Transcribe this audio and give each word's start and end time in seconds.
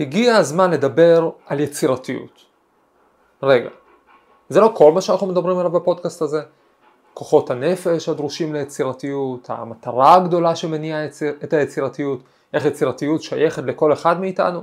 הגיע 0.00 0.36
הזמן 0.36 0.70
לדבר 0.70 1.30
על 1.46 1.60
יצירתיות. 1.60 2.44
רגע, 3.42 3.68
זה 4.48 4.60
לא 4.60 4.72
כל 4.74 4.92
מה 4.92 5.00
שאנחנו 5.00 5.26
מדברים 5.26 5.58
עליו 5.58 5.70
בפודקאסט 5.70 6.22
הזה. 6.22 6.42
כוחות 7.14 7.50
הנפש 7.50 8.08
הדרושים 8.08 8.52
ליצירתיות, 8.52 9.50
המטרה 9.50 10.14
הגדולה 10.14 10.56
שמניעה 10.56 11.06
את 11.44 11.52
היצירתיות, 11.52 12.20
איך 12.54 12.64
יצירתיות 12.64 13.22
שייכת 13.22 13.62
לכל 13.62 13.92
אחד 13.92 14.20
מאיתנו. 14.20 14.60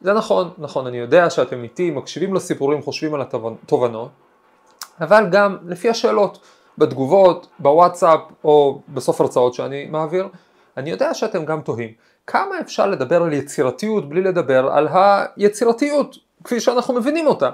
זה 0.00 0.12
נכון, 0.12 0.50
נכון, 0.58 0.86
אני 0.86 0.96
יודע 0.96 1.30
שאתם 1.30 1.62
איתי, 1.62 1.90
מקשיבים 1.90 2.34
לסיפורים, 2.34 2.82
חושבים 2.82 3.14
על 3.14 3.22
התובנות, 3.22 4.08
אבל 5.00 5.26
גם 5.30 5.56
לפי 5.66 5.88
השאלות, 5.90 6.38
בתגובות, 6.78 7.46
בוואטסאפ 7.58 8.20
או 8.44 8.80
בסוף 8.88 9.20
הרצאות 9.20 9.54
שאני 9.54 9.86
מעביר, 9.86 10.28
אני 10.76 10.90
יודע 10.90 11.14
שאתם 11.14 11.44
גם 11.44 11.60
תוהים. 11.60 11.92
כמה 12.26 12.60
אפשר 12.60 12.86
לדבר 12.86 13.22
על 13.22 13.32
יצירתיות 13.32 14.08
בלי 14.08 14.20
לדבר 14.20 14.68
על 14.72 14.88
היצירתיות, 14.92 16.16
כפי 16.44 16.60
שאנחנו 16.60 16.94
מבינים 16.94 17.26
אותה? 17.26 17.50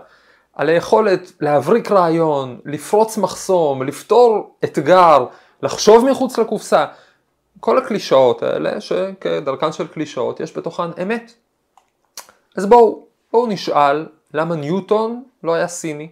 על 0.55 0.69
היכולת 0.69 1.33
להבריק 1.41 1.91
רעיון, 1.91 2.61
לפרוץ 2.65 3.19
מחסום, 3.19 3.83
לפתור 3.83 4.55
אתגר, 4.65 5.27
לחשוב 5.63 6.11
מחוץ 6.11 6.39
לקופסה. 6.39 6.87
כל 7.61 7.79
הקלישאות 7.79 8.43
האלה, 8.43 8.81
שכדרכן 8.81 9.73
של 9.73 9.87
קלישאות, 9.87 10.41
יש 10.41 10.57
בתוכן 10.57 11.03
אמת. 11.03 11.33
אז 12.57 12.67
בואו, 12.67 13.07
בואו 13.33 13.47
נשאל 13.47 14.07
למה 14.35 14.57
ניוטון 14.57 15.23
לא 15.45 15.55
היה 15.55 15.69
סיני. 15.69 16.09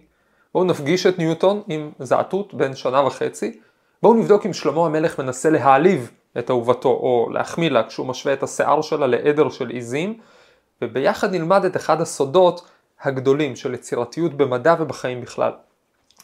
בואו 0.53 0.63
נפגיש 0.63 1.05
את 1.05 1.19
ניוטון 1.19 1.61
עם 1.67 1.91
זעתות 1.99 2.53
בן 2.53 2.75
שנה 2.75 3.01
וחצי. 3.03 3.59
בואו 4.03 4.13
נבדוק 4.13 4.45
אם 4.45 4.53
שלמה 4.53 4.85
המלך 4.85 5.19
מנסה 5.19 5.49
להעליב 5.49 6.11
את 6.39 6.49
אהובתו 6.49 6.89
או 6.89 7.29
להחמיא 7.33 7.69
לה 7.69 7.83
כשהוא 7.87 8.07
משווה 8.07 8.33
את 8.33 8.43
השיער 8.43 8.81
שלה 8.81 9.07
לעדר 9.07 9.49
של 9.49 9.69
עיזים. 9.69 10.19
וביחד 10.81 11.31
נלמד 11.31 11.65
את 11.65 11.75
אחד 11.75 12.01
הסודות 12.01 12.69
הגדולים 13.01 13.55
של 13.55 13.73
יצירתיות 13.73 14.33
במדע 14.33 14.75
ובחיים 14.79 15.21
בכלל. 15.21 15.51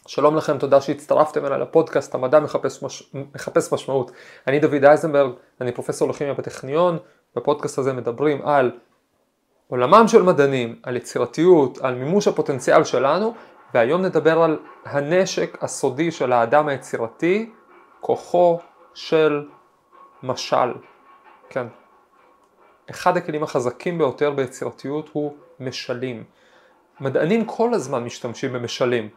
שלום 0.08 0.36
לכם, 0.36 0.58
תודה 0.58 0.82
שהצטרפתם 0.82 1.46
אליי 1.46 1.60
לפודקאסט, 1.60 2.16
המדע 2.16 2.40
מחפש, 2.40 2.84
מש... 2.84 3.14
מחפש 3.36 3.74
משמעות. 3.74 4.12
אני 4.48 4.60
דוד 4.60 4.86
אייזנברג, 4.86 5.32
אני 5.62 5.72
פרופסור 5.72 6.10
לכימיה 6.10 6.34
בטכניון, 6.34 6.98
בפודקאסט 7.36 7.78
הזה 7.78 7.94
מדברים 7.94 8.48
על 8.48 8.72
עולמם 9.68 10.08
של 10.08 10.22
מדענים, 10.22 10.80
על 10.84 10.96
יצירתיות, 10.96 11.78
על 11.82 11.96
מימוש 11.96 12.28
הפוטנציאל 12.28 12.84
שלנו, 12.84 13.34
והיום 13.74 14.02
נדבר 14.02 14.42
על 14.42 14.60
הנשק 14.86 15.64
הסודי 15.64 16.12
של 16.12 16.34
האדם 16.34 16.68
היצירתי, 16.68 17.52
כוחו 18.00 18.60
של 18.94 19.46
משל. 20.24 20.74
כן. 21.50 21.68
אחד 22.90 23.18
הכלים 23.18 23.44
החזקים 23.44 23.98
ביותר 23.98 24.32
ביצירתיות 24.32 25.10
הוא 25.14 25.34
משלים. 25.60 26.24
מדענים 27.00 27.46
כל 27.46 27.74
הזמן 27.74 28.04
משתמשים 28.04 28.54
במשלים. 28.54 29.10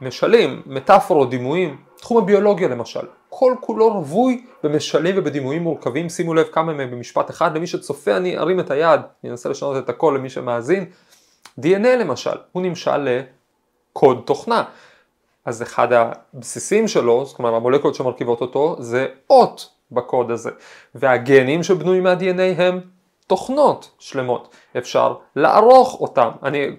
משלים, 0.00 0.62
מטאפורות, 0.66 1.30
דימויים, 1.30 1.76
תחום 1.96 2.18
הביולוגיה 2.18 2.68
למשל, 2.68 3.06
כל 3.28 3.54
כולו 3.60 3.88
רווי 3.92 4.44
במשלים 4.62 5.14
ובדימויים 5.18 5.62
מורכבים, 5.62 6.08
שימו 6.08 6.34
לב 6.34 6.46
כמה 6.52 6.72
מהם 6.72 6.90
במשפט 6.90 7.30
אחד, 7.30 7.56
למי 7.56 7.66
שצופה 7.66 8.16
אני 8.16 8.38
ארים 8.38 8.60
את 8.60 8.70
היד, 8.70 9.00
אני 9.24 9.30
אנסה 9.30 9.48
לשנות 9.48 9.84
את 9.84 9.88
הכל 9.88 10.14
למי 10.16 10.30
שמאזין, 10.30 10.84
DNA 11.60 11.88
למשל, 11.88 12.36
הוא 12.52 12.62
נמשל 12.62 13.08
לקוד 13.08 14.22
תוכנה, 14.26 14.64
אז 15.44 15.62
אחד 15.62 15.88
הבסיסים 15.92 16.88
שלו, 16.88 17.24
זאת 17.24 17.38
אומרת 17.38 17.54
המולקולות 17.54 17.94
שמרכיבות 17.94 18.40
אותו, 18.40 18.76
זה 18.78 19.06
אות 19.30 19.70
בקוד 19.92 20.30
הזה, 20.30 20.50
והגנים 20.94 21.62
שבנויים 21.62 22.02
מה-DNA 22.02 22.62
הם 22.62 22.80
תוכנות 23.26 23.90
שלמות, 23.98 24.54
אפשר 24.78 25.14
לערוך 25.36 26.00
אותם, 26.00 26.30
אני 26.42 26.76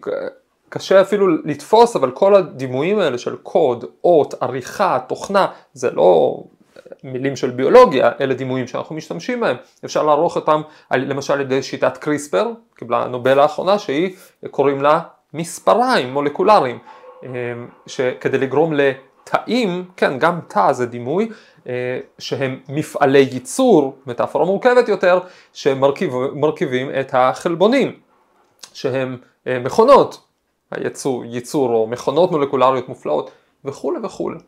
קשה 0.70 1.02
אפילו 1.02 1.28
לתפוס, 1.46 1.96
אבל 1.96 2.12
כל 2.12 2.36
הדימויים 2.36 3.00
האלה 3.00 3.18
של 3.18 3.36
קוד, 3.36 3.86
אות, 4.04 4.34
עריכה, 4.44 5.00
תוכנה, 5.08 5.48
זה 5.74 5.92
לא 5.92 6.44
מילים 7.04 7.36
של 7.36 7.50
ביולוגיה, 7.50 8.12
אלה 8.22 8.34
דימויים 8.34 8.68
שאנחנו 8.68 8.96
משתמשים 8.96 9.40
בהם. 9.40 9.58
אפשר 9.86 10.04
לערוך 10.04 10.36
אותם 10.36 10.62
למשל 10.92 11.34
על 11.34 11.42
ידי 11.42 11.64
שיטת 11.64 11.98
קריספר, 11.98 12.52
קיבלה 12.76 13.08
נובל 13.08 13.34
לאחרונה, 13.34 13.80
שהיא, 13.80 14.16
קוראים 14.52 14.82
לה 14.82 15.00
מספריים 15.34 16.14
מולקולריים, 16.14 16.78
אמ, 17.24 17.30
שכדי 17.88 18.38
לגרום 18.38 18.74
לתאים, 18.74 19.86
כן, 19.98 20.20
גם 20.20 20.40
תא 20.48 20.72
זה 20.74 20.86
דימוי, 20.86 21.24
אה, 21.24 21.34
שהם 22.20 22.60
מפעלי 22.70 23.28
ייצור, 23.32 23.96
מטאפורה 24.06 24.46
מורכבת 24.46 24.88
יותר, 24.88 25.20
שמרכיבים 25.54 26.90
את 27.00 27.10
החלבונים, 27.14 28.00
שהם 28.74 29.18
אה, 29.48 29.60
מכונות 29.60 30.22
הייצור, 30.72 31.26
ייצור 31.26 31.70
או 31.70 31.88
מכונות 31.88 32.32
מולקולריות 32.32 32.90
מופלאות 32.90 33.32
וכולי 33.66 34.00
וכולי. 34.04 34.40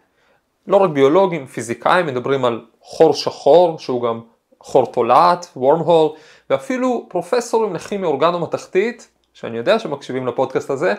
לא 0.67 0.77
רק 0.77 0.89
ביולוגים, 0.89 1.45
פיזיקאים 1.45 2.05
מדברים 2.05 2.45
על 2.45 2.65
חור 2.81 3.13
שחור 3.13 3.79
שהוא 3.79 4.01
גם 4.01 4.21
חור 4.59 4.85
תולעת, 4.85 5.47
worm 5.57 5.87
hole, 5.87 6.17
ואפילו 6.49 7.05
פרופסורים 7.09 7.75
לכימיה 7.75 8.07
אורגנו-מתכתית, 8.07 9.09
שאני 9.33 9.57
יודע 9.57 9.79
שמקשיבים 9.79 10.27
לפודקאסט 10.27 10.69
הזה, 10.69 10.93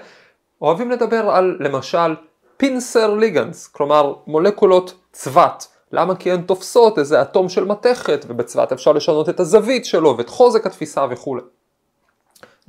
אוהבים 0.63 0.91
לדבר 0.91 1.31
על 1.31 1.57
למשל 1.61 2.17
פינסר 2.57 3.15
ליגנס, 3.15 3.67
כלומר 3.67 4.15
מולקולות 4.27 4.95
צבת. 5.13 5.72
למה? 5.93 6.17
כי 6.17 6.33
הן 6.33 6.43
תופסות 6.43 6.99
איזה 6.99 7.23
אטום 7.23 7.49
של 7.49 7.65
מתכת 7.65 8.25
ובצבת 8.29 8.73
אפשר 8.73 8.93
לשנות 8.93 9.29
את 9.29 9.41
הזווית 9.41 9.85
שלו 9.85 10.15
ואת 10.19 10.29
חוזק 10.29 10.67
התפיסה 10.67 11.07
וכולי. 11.11 11.43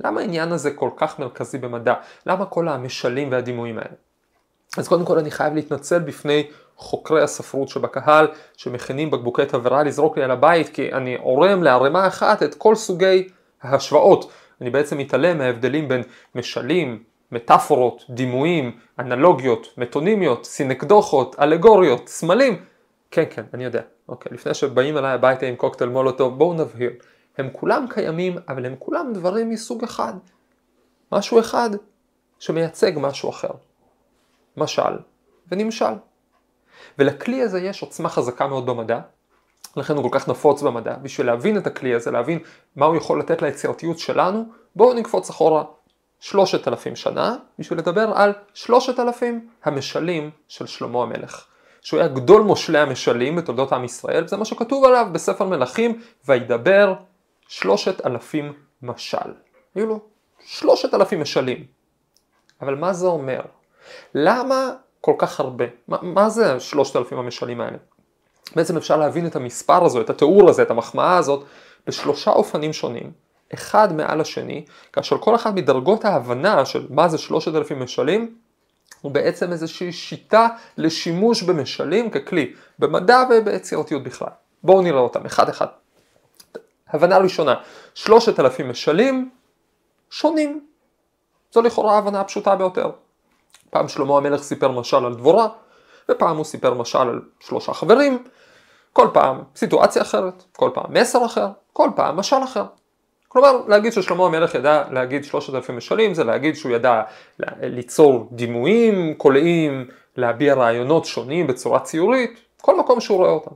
למה 0.04 0.20
העניין 0.20 0.52
הזה 0.52 0.70
כל 0.70 0.90
כך 0.96 1.18
מרכזי 1.18 1.58
במדע? 1.58 1.94
למה 2.26 2.46
כל 2.46 2.68
המשלים 2.68 3.32
והדימויים 3.32 3.78
האלה? 3.78 3.94
אז 4.78 4.88
קודם 4.88 5.04
כל 5.04 5.18
אני 5.18 5.30
חייב 5.30 5.54
להתנצל 5.54 5.98
בפני 5.98 6.46
חוקרי 6.76 7.22
הספרות 7.22 7.68
שבקהל 7.68 8.28
שמכינים 8.56 9.10
בקבוקי 9.10 9.46
תבערה 9.46 9.82
לזרוק 9.82 10.18
לי 10.18 10.24
על 10.24 10.30
הבית 10.30 10.68
כי 10.68 10.92
אני 10.92 11.16
עורם 11.16 11.62
לערימה 11.62 12.06
אחת 12.06 12.42
את 12.42 12.54
כל 12.54 12.74
סוגי 12.74 13.28
ההשוואות. 13.62 14.30
אני 14.60 14.70
בעצם 14.70 14.98
מתעלם 14.98 15.38
מההבדלים 15.38 15.88
בין 15.88 16.02
משלים, 16.34 17.02
מטאפורות, 17.32 18.04
דימויים, 18.10 18.78
אנלוגיות, 18.98 19.66
מטונימיות, 19.78 20.44
סינקדוחות, 20.44 21.36
אלגוריות, 21.40 22.08
סמלים. 22.08 22.73
כן, 23.14 23.24
כן, 23.30 23.44
אני 23.54 23.64
יודע. 23.64 23.82
אוקיי, 24.08 24.32
לפני 24.32 24.54
שבאים 24.54 24.98
אליי 24.98 25.12
הביתה 25.12 25.46
עם 25.46 25.56
קוקטייל 25.56 25.90
מולוטוב, 25.90 26.38
בואו 26.38 26.54
נבהיר. 26.54 26.90
הם 27.38 27.48
כולם 27.52 27.86
קיימים, 27.90 28.38
אבל 28.48 28.66
הם 28.66 28.74
כולם 28.78 29.12
דברים 29.12 29.50
מסוג 29.50 29.84
אחד. 29.84 30.12
משהו 31.12 31.40
אחד 31.40 31.70
שמייצג 32.38 32.92
משהו 32.96 33.30
אחר. 33.30 33.50
משל 34.56 34.98
ונמשל. 35.48 35.94
ולכלי 36.98 37.42
הזה 37.42 37.60
יש 37.60 37.82
עוצמה 37.82 38.08
חזקה 38.08 38.46
מאוד 38.46 38.66
במדע, 38.66 39.00
לכן 39.76 39.96
הוא 39.96 40.10
כל 40.10 40.18
כך 40.18 40.28
נפוץ 40.28 40.62
במדע. 40.62 40.96
בשביל 40.96 41.26
להבין 41.26 41.58
את 41.58 41.66
הכלי 41.66 41.94
הזה, 41.94 42.10
להבין 42.10 42.38
מה 42.76 42.86
הוא 42.86 42.96
יכול 42.96 43.20
לתת 43.20 43.42
ליצירתיות 43.42 43.98
שלנו, 43.98 44.44
בואו 44.76 44.94
נקפוץ 44.94 45.30
אחורה 45.30 45.64
שלושת 46.20 46.68
אלפים 46.68 46.96
שנה, 46.96 47.36
בשביל 47.58 47.78
לדבר 47.78 48.12
על 48.14 48.32
שלושת 48.54 49.00
אלפים 49.00 49.48
המשלים 49.64 50.30
של 50.48 50.66
שלמה 50.66 51.02
המלך. 51.02 51.46
שהוא 51.84 52.00
היה 52.00 52.08
גדול 52.08 52.42
מושלי 52.42 52.78
המשלים 52.78 53.36
בתולדות 53.36 53.72
עם 53.72 53.84
ישראל, 53.84 54.28
זה 54.28 54.36
מה 54.36 54.44
שכתוב 54.44 54.84
עליו 54.84 55.06
בספר 55.12 55.46
מלכים, 55.46 56.02
וידבר 56.26 56.94
שלושת 57.48 58.06
אלפים 58.06 58.52
משל. 58.82 59.30
היו 59.74 59.86
לו 59.86 60.00
שלושת 60.44 60.94
אלפים 60.94 61.20
משלים. 61.20 61.64
אבל 62.60 62.74
מה 62.74 62.92
זה 62.92 63.06
אומר? 63.06 63.40
למה 64.14 64.72
כל 65.00 65.14
כך 65.18 65.40
הרבה? 65.40 65.64
מה, 65.88 65.96
מה 66.02 66.28
זה 66.28 66.60
שלושת 66.60 66.96
אלפים 66.96 67.18
המשלים 67.18 67.60
האלה? 67.60 67.76
בעצם 68.56 68.76
אפשר 68.76 68.96
להבין 68.96 69.26
את 69.26 69.36
המספר 69.36 69.84
הזה, 69.84 70.00
את 70.00 70.10
התיאור 70.10 70.48
הזה, 70.48 70.62
את 70.62 70.70
המחמאה 70.70 71.16
הזאת, 71.16 71.44
בשלושה 71.86 72.30
אופנים 72.30 72.72
שונים, 72.72 73.12
אחד 73.54 73.92
מעל 73.92 74.20
השני, 74.20 74.64
כאשר 74.92 75.18
כל 75.18 75.34
אחד 75.34 75.54
מדרגות 75.54 76.04
ההבנה 76.04 76.64
של 76.64 76.86
מה 76.90 77.08
זה 77.08 77.18
שלושת 77.18 77.54
אלפים 77.54 77.82
משלים, 77.82 78.34
הוא 79.04 79.12
בעצם 79.12 79.52
איזושהי 79.52 79.92
שיטה 79.92 80.48
לשימוש 80.76 81.42
במשלים 81.42 82.10
ככלי, 82.10 82.54
במדע 82.78 83.22
וביצירתיות 83.30 84.02
בכלל. 84.02 84.28
בואו 84.62 84.82
נראה 84.82 85.00
אותם 85.00 85.26
אחד 85.26 85.48
אחד. 85.48 85.66
הבנה 86.88 87.18
ראשונה, 87.18 87.54
שלושת 87.94 88.40
אלפים 88.40 88.70
משלים 88.70 89.30
שונים. 90.10 90.66
זו 91.52 91.62
לכאורה 91.62 91.94
ההבנה 91.94 92.20
הפשוטה 92.20 92.56
ביותר. 92.56 92.90
פעם 93.70 93.88
שלמה 93.88 94.16
המלך 94.16 94.42
סיפר 94.42 94.68
משל 94.68 95.04
על 95.04 95.14
דבורה, 95.14 95.48
ופעם 96.10 96.36
הוא 96.36 96.44
סיפר 96.44 96.74
משל 96.74 96.98
על 96.98 97.20
שלושה 97.40 97.74
חברים, 97.74 98.24
כל 98.92 99.08
פעם 99.12 99.42
סיטואציה 99.56 100.02
אחרת, 100.02 100.44
כל 100.56 100.70
פעם 100.74 100.86
מסר 100.88 101.24
אחר, 101.24 101.48
כל 101.72 101.90
פעם 101.96 102.16
משל 102.16 102.44
אחר. 102.44 102.64
כלומר, 103.34 103.60
להגיד 103.68 103.92
ששלמה 103.92 104.26
המלך 104.26 104.54
ידע 104.54 104.84
להגיד 104.90 105.24
שלושת 105.24 105.54
אלפים 105.54 105.76
משלים, 105.76 106.14
זה 106.14 106.24
להגיד 106.24 106.56
שהוא 106.56 106.72
ידע 106.72 107.02
ליצור 107.62 108.28
דימויים 108.32 109.14
קולעים, 109.14 109.86
להביע 110.16 110.54
רעיונות 110.54 111.04
שונים 111.04 111.46
בצורה 111.46 111.80
ציורית, 111.80 112.40
כל 112.60 112.78
מקום 112.78 113.00
שהוא 113.00 113.18
רואה 113.18 113.30
אותם. 113.30 113.50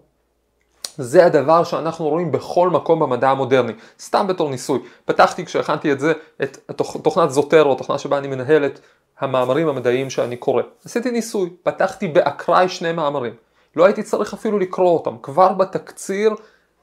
זה 0.96 1.26
הדבר 1.26 1.64
שאנחנו 1.64 2.08
רואים 2.08 2.32
בכל 2.32 2.70
מקום 2.70 3.00
במדע 3.00 3.30
המודרני, 3.30 3.72
סתם 4.00 4.26
בתור 4.26 4.50
ניסוי. 4.50 4.78
פתחתי 5.04 5.44
כשהכנתי 5.44 5.92
את 5.92 6.00
זה, 6.00 6.12
את 6.42 6.58
תוכנת 7.02 7.30
זוטרו, 7.30 7.75
תוכנה 7.75 7.98
שבה 7.98 8.19
אני 8.19 8.28
מנהל 8.28 8.66
את 8.66 8.80
המאמרים 9.19 9.69
המדעיים 9.69 10.10
שאני 10.10 10.36
קורא. 10.36 10.62
עשיתי 10.84 11.10
ניסוי, 11.10 11.50
פתחתי 11.62 12.08
באקראי 12.08 12.69
שני 12.69 12.92
מאמרים. 12.92 13.34
לא 13.76 13.84
הייתי 13.84 14.02
צריך 14.02 14.34
אפילו 14.34 14.58
לקרוא 14.58 14.90
אותם, 14.90 15.16
כבר 15.22 15.52
בתקציר, 15.52 16.30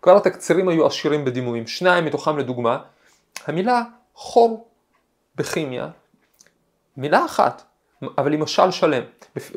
כבר 0.05 0.17
התקצירים 0.17 0.67
היו 0.67 0.85
עשירים 0.85 1.25
בדימויים. 1.25 1.67
שניים 1.67 2.05
מתוכם 2.05 2.37
לדוגמה, 2.37 2.77
המילה 3.47 3.81
חור 4.15 4.67
בכימיה, 5.35 5.87
מילה 6.97 7.25
אחת, 7.25 7.63
אבל 8.17 8.31
היא 8.31 8.39
משל 8.39 8.71
שלם. 8.71 9.03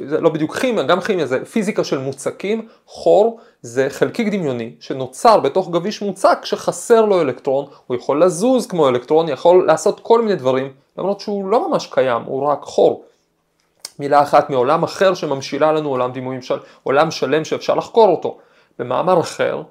זה 0.06 0.20
לא 0.20 0.30
בדיוק 0.30 0.56
כימיה, 0.56 0.82
גם 0.82 1.00
כימיה 1.00 1.26
זה 1.26 1.44
פיזיקה 1.44 1.84
של 1.84 1.98
מוצקים, 1.98 2.68
חור 2.86 3.40
זה 3.62 3.86
חלקיק 3.90 4.28
דמיוני 4.28 4.74
שנוצר 4.80 5.40
בתוך 5.40 5.70
גביש 5.70 6.02
מוצק 6.02 6.38
שחסר 6.44 7.04
לו 7.04 7.20
אלקטרון, 7.20 7.66
הוא 7.86 7.96
יכול 7.96 8.24
לזוז 8.24 8.66
כמו 8.66 8.88
אלקטרון, 8.88 9.28
יכול 9.28 9.66
לעשות 9.66 10.00
כל 10.00 10.22
מיני 10.22 10.36
דברים, 10.36 10.72
למרות 10.98 11.20
שהוא 11.20 11.48
לא 11.48 11.68
ממש 11.68 11.86
קיים, 11.86 12.22
הוא 12.22 12.46
רק 12.46 12.62
חור. 12.62 13.04
מילה 13.98 14.22
אחת 14.22 14.50
מעולם 14.50 14.82
אחר 14.82 15.14
שממשילה 15.14 15.72
לנו 15.72 15.88
עולם 15.88 16.12
דימויים 16.12 16.42
של 16.42 16.58
עולם 16.82 17.10
שלם 17.10 17.44
שאפשר 17.44 17.74
לחקור 17.74 18.08
אותו. 18.08 18.38
במאמר 18.78 19.20
אחר, 19.20 19.62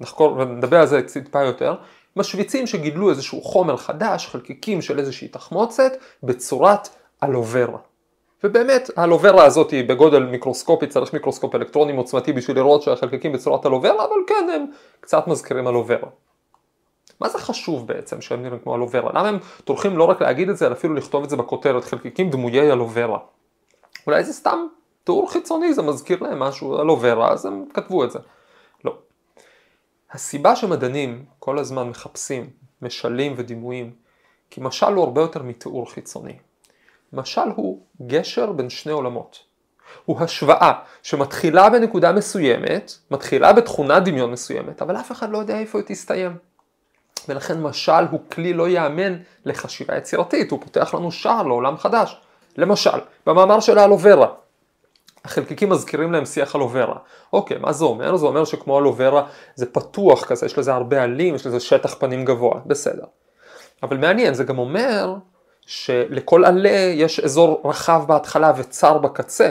נחקור 0.00 0.32
ונדבר 0.38 0.80
על 0.80 0.86
זה 0.86 1.02
טיפה 1.02 1.42
יותר, 1.42 1.74
משוויצים 2.16 2.66
שגידלו 2.66 3.10
איזשהו 3.10 3.42
חומר 3.42 3.76
חדש, 3.76 4.26
חלקיקים 4.26 4.82
של 4.82 4.98
איזושהי 4.98 5.28
תחמוצת, 5.28 5.92
בצורת 6.22 6.88
אלוברה. 7.24 7.78
ובאמת 8.44 8.90
האלוברה 8.96 9.44
הזאת 9.44 9.70
היא 9.70 9.88
בגודל 9.88 10.22
מיקרוסקופי, 10.22 10.86
צריך 10.86 11.12
מיקרוסקופ 11.12 11.54
אלקטרוני 11.54 11.96
עוצמתי 11.96 12.32
בשביל 12.32 12.56
לראות 12.56 12.82
שהחלקיקים 12.82 13.32
בצורת 13.32 13.66
אלוברה, 13.66 14.04
אבל 14.04 14.16
כן 14.26 14.48
הם 14.54 14.66
קצת 15.00 15.26
מזכירים 15.26 15.68
אלוברה. 15.68 16.08
מה 17.20 17.28
זה 17.28 17.38
חשוב 17.38 17.86
בעצם 17.86 18.20
שהם 18.20 18.42
נראים 18.42 18.58
כמו 18.58 18.76
אלוברה? 18.76 19.10
למה 19.14 19.28
הם 19.28 19.38
טורחים 19.64 19.96
לא 19.96 20.04
רק 20.04 20.22
להגיד 20.22 20.48
את 20.48 20.56
זה, 20.56 20.66
אלא 20.66 20.72
אפילו 20.72 20.94
לכתוב 20.94 21.24
את 21.24 21.30
זה 21.30 21.36
בכותרת, 21.36 21.84
חלקיקים 21.84 22.30
דמויי 22.30 22.72
אלוברה. 22.72 23.18
אולי 24.06 24.24
זה 24.24 24.32
סתם 24.32 24.66
תיאור 25.04 25.32
חיצוני, 25.32 25.74
זה 25.74 25.82
מזכיר 25.82 26.22
להם 26.22 26.38
משהו 26.38 26.80
אלוברה, 26.80 27.32
אז 27.32 27.46
הם 27.46 27.64
כתבו 27.74 28.04
את 28.04 28.10
זה. 28.10 28.18
הסיבה 30.12 30.56
שמדענים 30.56 31.24
כל 31.38 31.58
הזמן 31.58 31.88
מחפשים 31.88 32.50
משלים 32.82 33.34
ודימויים, 33.36 33.94
כי 34.50 34.60
משל 34.60 34.92
הוא 34.92 35.04
הרבה 35.04 35.20
יותר 35.20 35.42
מתיאור 35.42 35.90
חיצוני. 35.92 36.36
משל 37.12 37.48
הוא 37.56 37.80
גשר 38.06 38.52
בין 38.52 38.70
שני 38.70 38.92
עולמות. 38.92 39.38
הוא 40.04 40.20
השוואה 40.20 40.72
שמתחילה 41.02 41.70
בנקודה 41.70 42.12
מסוימת, 42.12 42.92
מתחילה 43.10 43.52
בתכונת 43.52 44.04
דמיון 44.04 44.30
מסוימת, 44.30 44.82
אבל 44.82 44.96
אף 44.96 45.12
אחד 45.12 45.30
לא 45.30 45.38
יודע 45.38 45.58
איפה 45.58 45.78
היא 45.78 45.86
תסתיים. 45.88 46.36
ולכן 47.28 47.62
משל 47.62 48.04
הוא 48.10 48.20
כלי 48.32 48.52
לא 48.52 48.68
יאמן 48.68 49.16
לחשיבה 49.44 49.96
יצירתית, 49.96 50.50
הוא 50.50 50.60
פותח 50.60 50.94
לנו 50.94 51.12
שער 51.12 51.42
לעולם 51.42 51.76
חדש. 51.76 52.20
למשל, 52.56 52.98
במאמר 53.26 53.60
של 53.60 53.78
האלוברה, 53.78 54.28
החלקיקים 55.26 55.68
מזכירים 55.68 56.12
להם 56.12 56.24
שיח 56.24 56.56
אלוברה. 56.56 56.96
אוקיי, 57.32 57.58
מה 57.58 57.72
זה 57.72 57.84
אומר? 57.84 58.16
זה 58.16 58.26
אומר 58.26 58.44
שכמו 58.44 58.78
אלוברה 58.78 59.26
זה 59.54 59.66
פתוח 59.66 60.24
כזה, 60.24 60.46
יש 60.46 60.58
לזה 60.58 60.74
הרבה 60.74 61.02
עלים, 61.02 61.34
יש 61.34 61.46
לזה 61.46 61.60
שטח 61.60 61.94
פנים 61.94 62.24
גבוה, 62.24 62.60
בסדר. 62.66 63.04
אבל 63.82 63.96
מעניין, 63.96 64.34
זה 64.34 64.44
גם 64.44 64.58
אומר 64.58 65.14
שלכל 65.66 66.44
עלה 66.44 66.92
יש 66.94 67.20
אזור 67.20 67.62
רחב 67.64 68.04
בהתחלה 68.06 68.52
וצר 68.56 68.98
בקצה. 68.98 69.50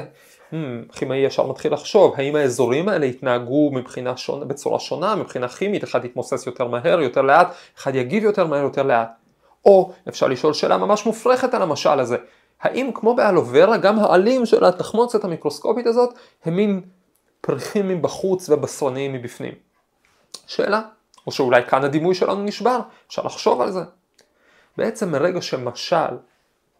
כימאי 0.92 1.24
hmm, 1.24 1.27
ישר 1.27 1.48
מתחיל 1.48 1.74
לחשוב, 1.74 2.13
האם 2.18 2.36
האזורים 2.36 2.89
האלה 2.89 3.06
יתנהגו 3.06 3.72
מבחינה 3.74 4.18
שונה, 4.18 4.45
בצורה 4.45 4.80
שונה, 4.80 5.16
מבחינה 5.16 5.48
כימית, 5.48 5.83
אחד 5.83 6.06
יתמוסס 6.06 6.48
יותר 6.48 6.68
מהר, 6.68 7.01
יותר 7.01 7.22
לאט, 7.22 7.48
אחד 7.77 7.95
יגיב 7.95 8.24
יותר 8.24 8.48
מהר, 8.48 8.63
יותר 8.63 8.83
לאט. 8.83 9.10
או 9.66 9.92
אפשר 10.10 10.27
לשאול 10.27 10.54
שאלה 10.54 10.77
ממש 10.77 11.06
מופרכת 11.06 11.54
על 11.54 11.62
המשל 11.62 12.00
הזה, 12.00 12.18
האם 12.62 12.92
כמו 12.94 13.16
באלוברה 13.16 13.78
גם 13.78 14.00
העלים 14.00 14.46
של 14.46 14.66
התחמוצת 14.66 15.24
המיקרוסקופית 15.24 15.88
הזאת 15.88 16.13
הם 16.46 16.56
מין 16.56 16.81
פריחים 17.42 17.88
מבחוץ 17.88 18.50
ובשרניים 18.50 19.13
מבפנים? 19.13 19.54
שאלה, 20.48 20.81
או 21.28 21.31
שאולי 21.31 21.63
כאן 21.63 21.84
הדימוי 21.84 22.16
שלנו 22.16 22.44
נשבר, 22.44 22.80
אפשר 23.07 23.22
לחשוב 23.22 23.62
על 23.62 23.72
זה. 23.72 23.81
בעצם 24.78 25.12
מרגע 25.12 25.42
שמשל 25.42 26.18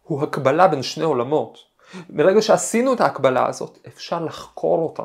הוא 0.04 0.24
הקבלה 0.24 0.68
בין 0.68 0.83
שני 0.83 1.04
עולמות, 1.04 1.57
מרגע 2.10 2.42
שעשינו 2.42 2.94
את 2.94 3.01
ההקבלה 3.01 3.48
הזאת, 3.48 3.80
אפשר 3.88 4.25
לחקור 4.25 4.80
אותה. 4.83 5.04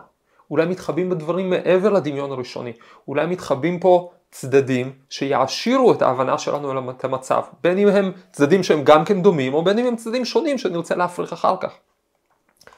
אולי 0.51 0.67
מתחבאים 0.67 1.11
בדברים 1.11 1.51
מעבר 1.51 1.91
לדמיון 1.91 2.33
הראשוני, 2.33 2.73
אולי 3.09 3.27
מתחבאים 3.27 3.81
פה 3.81 4.11
צדדים 4.31 4.93
שיעשירו 5.11 5.93
את 5.93 6.03
ההבנה 6.03 6.39
שלנו 6.39 6.71
על 6.71 6.79
המצב, 7.03 7.43
בין 7.63 7.79
אם 7.79 7.89
הם 7.89 8.13
צדדים 8.33 8.63
שהם 8.63 8.85
גם 8.85 9.05
כן 9.05 9.23
דומים, 9.23 9.55
או 9.55 9.65
בין 9.65 9.79
אם 9.79 9.87
הם 9.87 9.97
צדדים 9.97 10.25
שונים 10.25 10.59
שנרצה 10.59 10.95
להפריך 10.95 11.33
אחר 11.33 11.57
כך. 11.61 11.73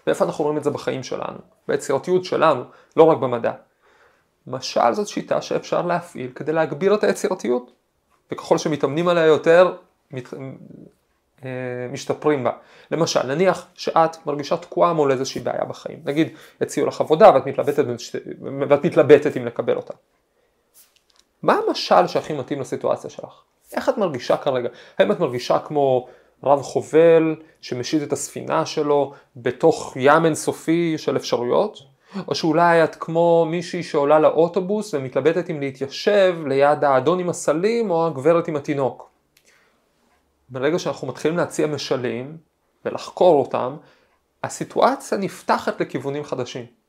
ואיפה 0.07 0.25
אנחנו 0.25 0.45
רואים 0.45 0.59
את 0.59 0.65
זה 0.65 0.71
בחיים 0.71 1.03
שלנו, 1.03 1.39
ביצירתיות 1.69 2.25
שלנו, 2.25 2.65
לא 2.97 3.05
רק 3.05 3.19
במדע. 3.19 3.53
משל 4.47 4.93
זאת 4.93 5.09
שיטה 5.09 5.43
שאפשר 5.43 5.83
להפעיל 5.83 6.31
כדי 6.35 6.53
להגביר 6.53 6.95
את 6.95 7.05
היצירתיות, 7.05 7.73
וככל 8.33 8.59
שמתאמנים 8.59 9.09
עליה 9.09 9.27
יותר, 9.27 9.77
מת... 10.11 10.35
אה, 11.45 11.51
משתפרים 11.93 12.45
בה. 12.45 12.51
למשל, 12.91 13.23
נניח 13.23 13.67
שאת 13.75 14.27
מרגישה 14.27 14.57
תקועה 14.57 14.93
מול 14.93 15.13
איזושהי 15.13 15.41
בעיה 15.41 15.65
בחיים. 15.65 15.99
נגיד, 16.05 16.29
הציעו 16.61 16.87
לך 16.87 17.01
עבודה 17.01 17.31
ואת 17.35 17.47
מתלבטת, 17.47 17.85
ואת 18.69 18.85
מתלבטת 18.85 19.37
אם 19.37 19.47
לקבל 19.47 19.77
אותה. 19.77 19.95
מה 21.43 21.61
המשל 21.69 22.07
שהכי 22.07 22.33
מתאים 22.33 22.61
לסיטואציה 22.61 23.11
שלך? 23.11 23.43
איך 23.73 23.89
את 23.89 23.99
מרגישה 23.99 24.37
כרגע? 24.37 24.69
האם 24.99 25.13
את 25.13 25.21
מרגישה 25.21 25.59
כמו 25.59 26.09
רב 26.45 26.63
חובל 26.63 27.37
שמשיט 27.61 28.03
את 28.03 28.13
הספינה 28.13 28.67
שלו 28.67 29.15
בתוך 29.37 29.93
ים 29.97 30.25
אינסופי 30.25 30.99
של 30.99 31.17
אפשרויות? 31.17 31.79
או 32.29 32.35
שאולי 32.35 32.85
את 32.85 32.97
כמו 33.01 33.47
מישהי 33.51 33.83
שעולה 33.83 34.19
לאוטובוס 34.19 34.95
ומתלבטת 34.95 35.51
אם 35.51 35.61
להתיישב 35.61 36.37
ליד 36.47 36.85
האדון 36.85 37.21
עם 37.21 37.29
הסלים 37.29 37.91
או 37.91 38.07
הגברת 38.07 38.49
עם 38.49 38.57
התינוק. 38.57 39.11
ברגע 40.49 40.79
שאנחנו 40.79 41.09
מתחילים 41.09 41.37
להציע 41.37 41.67
משלים 41.67 42.37
ולחקור 42.85 43.41
אותם, 43.41 43.77
הסיטואציה 44.45 45.19
נפתחת 45.19 45.81
לכיוונים 45.81 46.25
חדשים. 46.25 46.82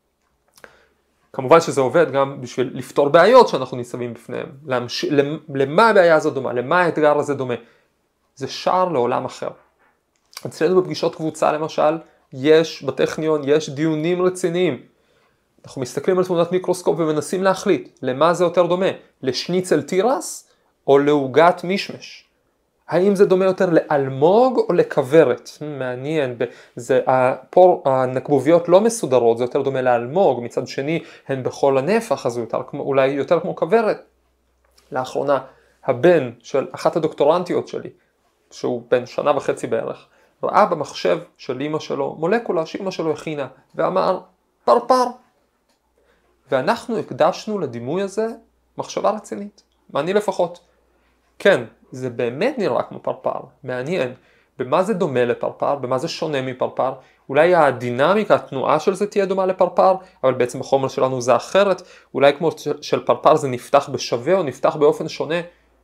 כמובן 1.33 1.61
שזה 1.61 1.81
עובד 1.81 2.11
גם 2.11 2.41
בשביל 2.41 2.71
לפתור 2.73 3.09
בעיות 3.09 3.47
שאנחנו 3.47 3.77
ניצבים 3.77 4.13
בפניהם. 4.13 4.47
להמש... 4.65 5.05
למה 5.55 5.89
הבעיה 5.89 6.15
הזאת 6.15 6.33
דומה? 6.33 6.53
למה 6.53 6.81
האתגר 6.81 7.17
הזה 7.17 7.33
דומה? 7.33 7.53
זה 8.35 8.47
שער 8.47 8.89
לעולם 8.89 9.25
אחר. 9.25 9.49
אצלנו 10.45 10.81
בפגישות 10.81 11.15
קבוצה 11.15 11.51
למשל, 11.51 11.97
יש 12.33 12.83
בטכניון, 12.83 13.41
יש 13.45 13.69
דיונים 13.69 14.21
רציניים. 14.21 14.81
אנחנו 15.65 15.81
מסתכלים 15.81 16.17
על 16.17 16.25
תמונת 16.25 16.51
מיקרוסקופ 16.51 16.99
ומנסים 16.99 17.43
להחליט 17.43 17.99
למה 18.01 18.33
זה 18.33 18.43
יותר 18.43 18.65
דומה, 18.65 18.89
לשניצל 19.21 19.81
תירס 19.81 20.49
או 20.87 20.97
לעוגת 20.97 21.63
מישמש. 21.63 22.25
האם 22.93 23.15
זה 23.15 23.25
דומה 23.25 23.45
יותר 23.45 23.69
לאלמוג 23.71 24.59
או 24.69 24.73
לכוורת? 24.73 25.49
Hmm, 25.59 25.63
מעניין, 25.63 26.35
זה, 26.75 27.01
פה 27.49 27.81
הנקבוביות 27.85 28.69
לא 28.69 28.81
מסודרות, 28.81 29.37
זה 29.37 29.43
יותר 29.43 29.61
דומה 29.61 29.81
לאלמוג, 29.81 30.43
מצד 30.43 30.67
שני 30.67 31.03
הן 31.27 31.43
בכל 31.43 31.77
הנפח, 31.77 32.25
אז 32.25 32.37
יותר, 32.37 32.61
אולי 32.73 33.07
יותר 33.07 33.39
כמו 33.39 33.55
כוורת. 33.55 34.03
לאחרונה, 34.91 35.39
הבן 35.85 36.31
של 36.39 36.67
אחת 36.71 36.95
הדוקטורנטיות 36.95 37.67
שלי, 37.67 37.89
שהוא 38.51 38.83
בן 38.91 39.05
שנה 39.05 39.37
וחצי 39.37 39.67
בערך, 39.67 40.07
ראה 40.43 40.65
במחשב 40.65 41.19
של 41.37 41.61
אימא 41.61 41.79
שלו 41.79 42.15
מולקולה 42.19 42.65
שאימא 42.65 42.91
שלו 42.91 43.11
הכינה, 43.11 43.47
ואמר 43.75 44.19
פרפר. 44.65 45.05
ואנחנו 46.51 46.97
הקדשנו 46.97 47.59
לדימוי 47.59 48.01
הזה 48.01 48.27
מחשבה 48.77 49.09
רצינית, 49.09 49.63
ואני 49.89 50.13
לפחות. 50.13 50.59
כן, 51.39 51.63
זה 51.93 52.09
באמת 52.09 52.57
נראה 52.57 52.83
כמו 52.83 52.99
פרפר, 52.99 53.39
מעניין. 53.63 54.13
במה 54.59 54.83
זה 54.83 54.93
דומה 54.93 55.25
לפרפר, 55.25 55.75
במה 55.75 55.97
זה 55.97 56.07
שונה 56.07 56.41
מפרפר, 56.41 56.93
אולי 57.29 57.55
הדינמיקה, 57.55 58.35
התנועה 58.35 58.79
של 58.79 58.93
זה 58.93 59.07
תהיה 59.07 59.25
דומה 59.25 59.45
לפרפר, 59.45 59.95
אבל 60.23 60.33
בעצם 60.33 60.61
החומר 60.61 60.87
שלנו 60.87 61.21
זה 61.21 61.35
אחרת, 61.35 61.81
אולי 62.13 62.33
כמו 62.37 62.49
של 62.81 63.05
פרפר 63.05 63.35
זה 63.35 63.47
נפתח 63.47 63.89
בשווה 63.89 64.33
או 64.33 64.43
נפתח 64.43 64.75
באופן 64.75 65.07
שונה, 65.09 65.35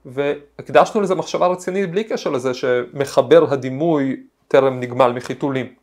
והקדשנו 0.06 1.02
לזה 1.02 1.16
מחשבה 1.16 1.48
רצינית 1.48 1.92
בלי 1.92 2.04
קשר 2.04 2.30
לזה 2.30 2.54
שמחבר 2.54 3.54
הדימוי 3.54 4.24
טרם 4.48 4.80
נגמל 4.80 5.12
מחיתולים. 5.12 5.74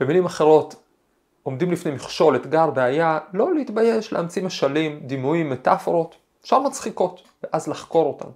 במילים 0.00 0.24
אחרות, 0.24 0.74
עומדים 1.42 1.72
לפני 1.72 1.92
מכשול, 1.92 2.36
אתגר, 2.36 2.70
בעיה, 2.70 3.18
לא 3.32 3.54
להתבייש 3.54 4.12
להמציא 4.12 4.42
משלים, 4.42 5.00
דימויים, 5.02 5.50
מטאפורות, 5.50 6.16
אפשר 6.44 6.58
מצחיקות, 6.58 7.22
ואז 7.42 7.68
לחקור 7.68 8.06
אותן. 8.06 8.28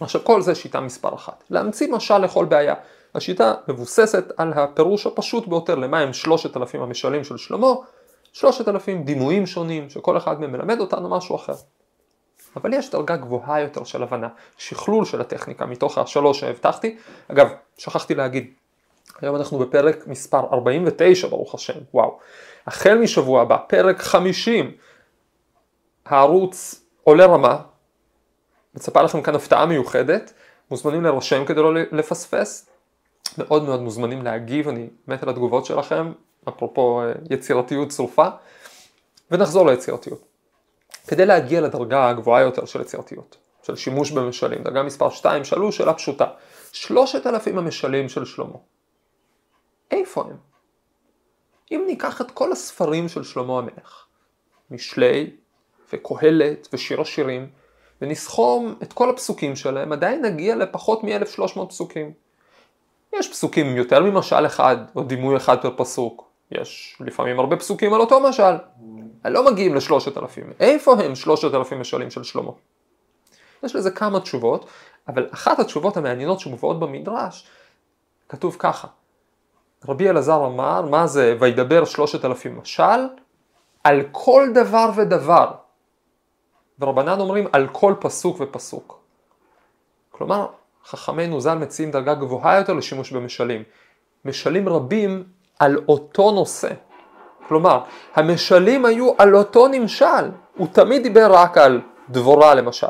עכשיו 0.00 0.24
כל 0.24 0.42
זה 0.42 0.54
שיטה 0.54 0.80
מספר 0.80 1.14
אחת, 1.14 1.44
להמציא 1.50 1.92
משל 1.92 2.18
לכל 2.18 2.44
בעיה. 2.44 2.74
השיטה 3.14 3.54
מבוססת 3.68 4.24
על 4.36 4.52
הפירוש 4.52 5.06
הפשוט 5.06 5.46
ביותר 5.46 5.74
למה 5.74 6.00
הם 6.00 6.12
שלושת 6.12 6.56
אלפים 6.56 6.82
המשלים 6.82 7.24
של 7.24 7.36
שלמה, 7.36 7.72
שלושת 8.32 8.68
אלפים 8.68 9.04
דימויים 9.04 9.46
שונים 9.46 9.90
שכל 9.90 10.16
אחד 10.16 10.40
מהם 10.40 10.52
מלמד 10.52 10.80
אותנו 10.80 11.08
משהו 11.08 11.36
אחר. 11.36 11.54
אבל 12.56 12.74
יש 12.74 12.90
דרגה 12.90 13.16
גבוהה 13.16 13.60
יותר 13.60 13.84
של 13.84 14.02
הבנה, 14.02 14.28
שכלול 14.58 15.04
של 15.04 15.20
הטכניקה 15.20 15.66
מתוך 15.66 15.98
השלוש 15.98 16.40
שהבטחתי. 16.40 16.96
אגב, 17.28 17.48
שכחתי 17.78 18.14
להגיד, 18.14 18.52
היום 19.20 19.36
אנחנו 19.36 19.58
בפרק 19.58 20.06
מספר 20.06 20.46
49 20.52 21.28
ברוך 21.28 21.54
השם, 21.54 21.78
וואו. 21.94 22.18
החל 22.66 22.98
משבוע 22.98 23.42
הבא, 23.42 23.56
פרק 23.68 24.02
50, 24.02 24.72
הערוץ 26.04 26.83
עולה 27.04 27.26
רמה, 27.26 27.62
מצפה 28.74 29.02
לכם 29.02 29.22
כאן 29.22 29.34
הפתעה 29.34 29.66
מיוחדת, 29.66 30.32
מוזמנים 30.70 31.02
להירשם 31.02 31.44
כדי 31.44 31.62
לא 31.62 31.74
לפספס, 31.74 32.68
מאוד 33.38 33.64
מאוד 33.64 33.80
מוזמנים 33.80 34.22
להגיב, 34.22 34.68
אני 34.68 34.88
מת 35.08 35.22
על 35.22 35.28
התגובות 35.28 35.64
שלכם, 35.64 36.12
אפרופו 36.48 37.02
אה, 37.02 37.12
יצירתיות 37.30 37.88
צרופה, 37.88 38.28
ונחזור 39.30 39.66
ליצירתיות. 39.66 40.24
כדי 41.06 41.26
להגיע 41.26 41.60
לדרגה 41.60 42.08
הגבוהה 42.08 42.42
יותר 42.42 42.64
של 42.64 42.80
יצירתיות, 42.80 43.36
של 43.62 43.76
שימוש 43.76 44.10
במשלים, 44.10 44.62
דרגה 44.62 44.82
מספר 44.82 45.10
2, 45.10 45.44
שאלו 45.44 45.72
שאלה 45.72 45.94
פשוטה, 45.94 46.26
שלושת 46.72 47.26
אלפים 47.26 47.58
המשלים 47.58 48.08
של 48.08 48.24
שלמה, 48.24 48.58
איפה 49.90 50.22
הם? 50.22 50.36
אם 51.70 51.84
ניקח 51.86 52.20
את 52.20 52.30
כל 52.30 52.52
הספרים 52.52 53.08
של 53.08 53.22
שלמה 53.22 53.58
המלך, 53.58 54.06
משלי 54.70 55.36
וקהלת 55.92 56.68
ושיר 56.72 57.00
השירים, 57.00 57.46
ונסכום 58.02 58.74
את 58.82 58.92
כל 58.92 59.10
הפסוקים 59.10 59.56
שלהם, 59.56 59.92
עדיין 59.92 60.24
נגיע 60.24 60.56
לפחות 60.56 61.04
מ-1300 61.04 61.66
פסוקים. 61.68 62.12
יש 63.12 63.30
פסוקים 63.30 63.66
עם 63.66 63.76
יותר 63.76 64.02
ממשל 64.02 64.46
אחד, 64.46 64.76
או 64.96 65.02
דימוי 65.02 65.36
אחד 65.36 65.62
פר 65.62 65.70
פסוק. 65.76 66.24
יש 66.50 66.96
לפעמים 67.00 67.40
הרבה 67.40 67.56
פסוקים 67.56 67.94
על 67.94 68.00
אותו 68.00 68.20
משל. 68.20 68.54
לא 69.24 69.52
מגיעים 69.52 69.74
לשלושת 69.74 70.18
אלפים. 70.18 70.52
איפה 70.60 70.94
הם 70.94 71.14
שלושת 71.14 71.54
אלפים 71.54 71.80
משלים 71.80 72.10
של 72.10 72.22
שלמה? 72.22 72.50
יש 73.62 73.76
לזה 73.76 73.90
כמה 73.90 74.20
תשובות, 74.20 74.66
אבל 75.08 75.28
אחת 75.30 75.58
התשובות 75.58 75.96
המעניינות 75.96 76.40
שמובאות 76.40 76.80
במדרש, 76.80 77.46
כתוב 78.28 78.56
ככה: 78.58 78.88
רבי 79.88 80.10
אלעזר 80.10 80.46
אמר, 80.46 80.82
מה 80.82 81.06
זה 81.06 81.36
וידבר 81.40 81.84
שלושת 81.84 82.24
אלפים 82.24 82.58
משל? 82.58 83.06
על 83.84 84.02
כל 84.12 84.48
דבר 84.54 84.90
ודבר. 84.96 85.50
ורבנן 86.80 87.20
אומרים 87.20 87.46
על 87.52 87.68
כל 87.72 87.94
פסוק 88.00 88.36
ופסוק. 88.40 89.00
כלומר, 90.10 90.46
חכמינו 90.86 91.40
ז"ל 91.40 91.54
מציעים 91.54 91.90
דרגה 91.90 92.14
גבוהה 92.14 92.58
יותר 92.58 92.72
לשימוש 92.72 93.12
במשלים. 93.12 93.62
משלים 94.24 94.68
רבים 94.68 95.24
על 95.58 95.78
אותו 95.88 96.32
נושא. 96.32 96.68
כלומר, 97.48 97.80
המשלים 98.14 98.84
היו 98.84 99.12
על 99.18 99.36
אותו 99.36 99.68
נמשל. 99.68 100.30
הוא 100.56 100.66
תמיד 100.72 101.02
דיבר 101.02 101.26
רק 101.30 101.58
על 101.58 101.80
דבורה 102.08 102.54
למשל. 102.54 102.86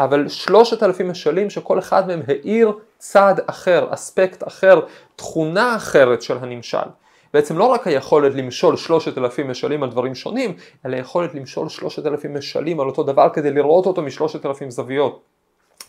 אבל 0.00 0.28
שלושת 0.28 0.82
אלפים 0.82 1.10
משלים 1.10 1.50
שכל 1.50 1.78
אחד 1.78 2.06
מהם 2.06 2.22
האיר 2.28 2.72
צד 2.98 3.34
אחר, 3.46 3.86
אספקט 3.90 4.46
אחר, 4.46 4.80
תכונה 5.16 5.76
אחרת 5.76 6.22
של 6.22 6.38
הנמשל. 6.40 6.88
בעצם 7.34 7.58
לא 7.58 7.64
רק 7.64 7.86
היכולת 7.86 8.34
למשול 8.34 8.76
שלושת 8.76 9.18
אלפים 9.18 9.50
משלים 9.50 9.82
על 9.82 9.90
דברים 9.90 10.14
שונים, 10.14 10.54
אלא 10.86 10.96
היכולת 10.96 11.34
למשול 11.34 11.68
שלושת 11.68 12.06
אלפים 12.06 12.36
משלים 12.36 12.80
על 12.80 12.86
אותו 12.86 13.02
דבר 13.02 13.28
כדי 13.28 13.50
לראות 13.50 13.86
אותו 13.86 14.02
משלושת 14.02 14.46
אלפים 14.46 14.70
זוויות. 14.70 15.22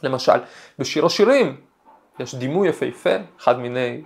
למשל, 0.04 0.40
בשיר 0.80 1.06
השירים 1.06 1.56
יש 2.20 2.36
דימוי 2.36 2.68
יפהפה, 2.68 3.16
אחד 3.40 3.60
מיני 3.60 4.02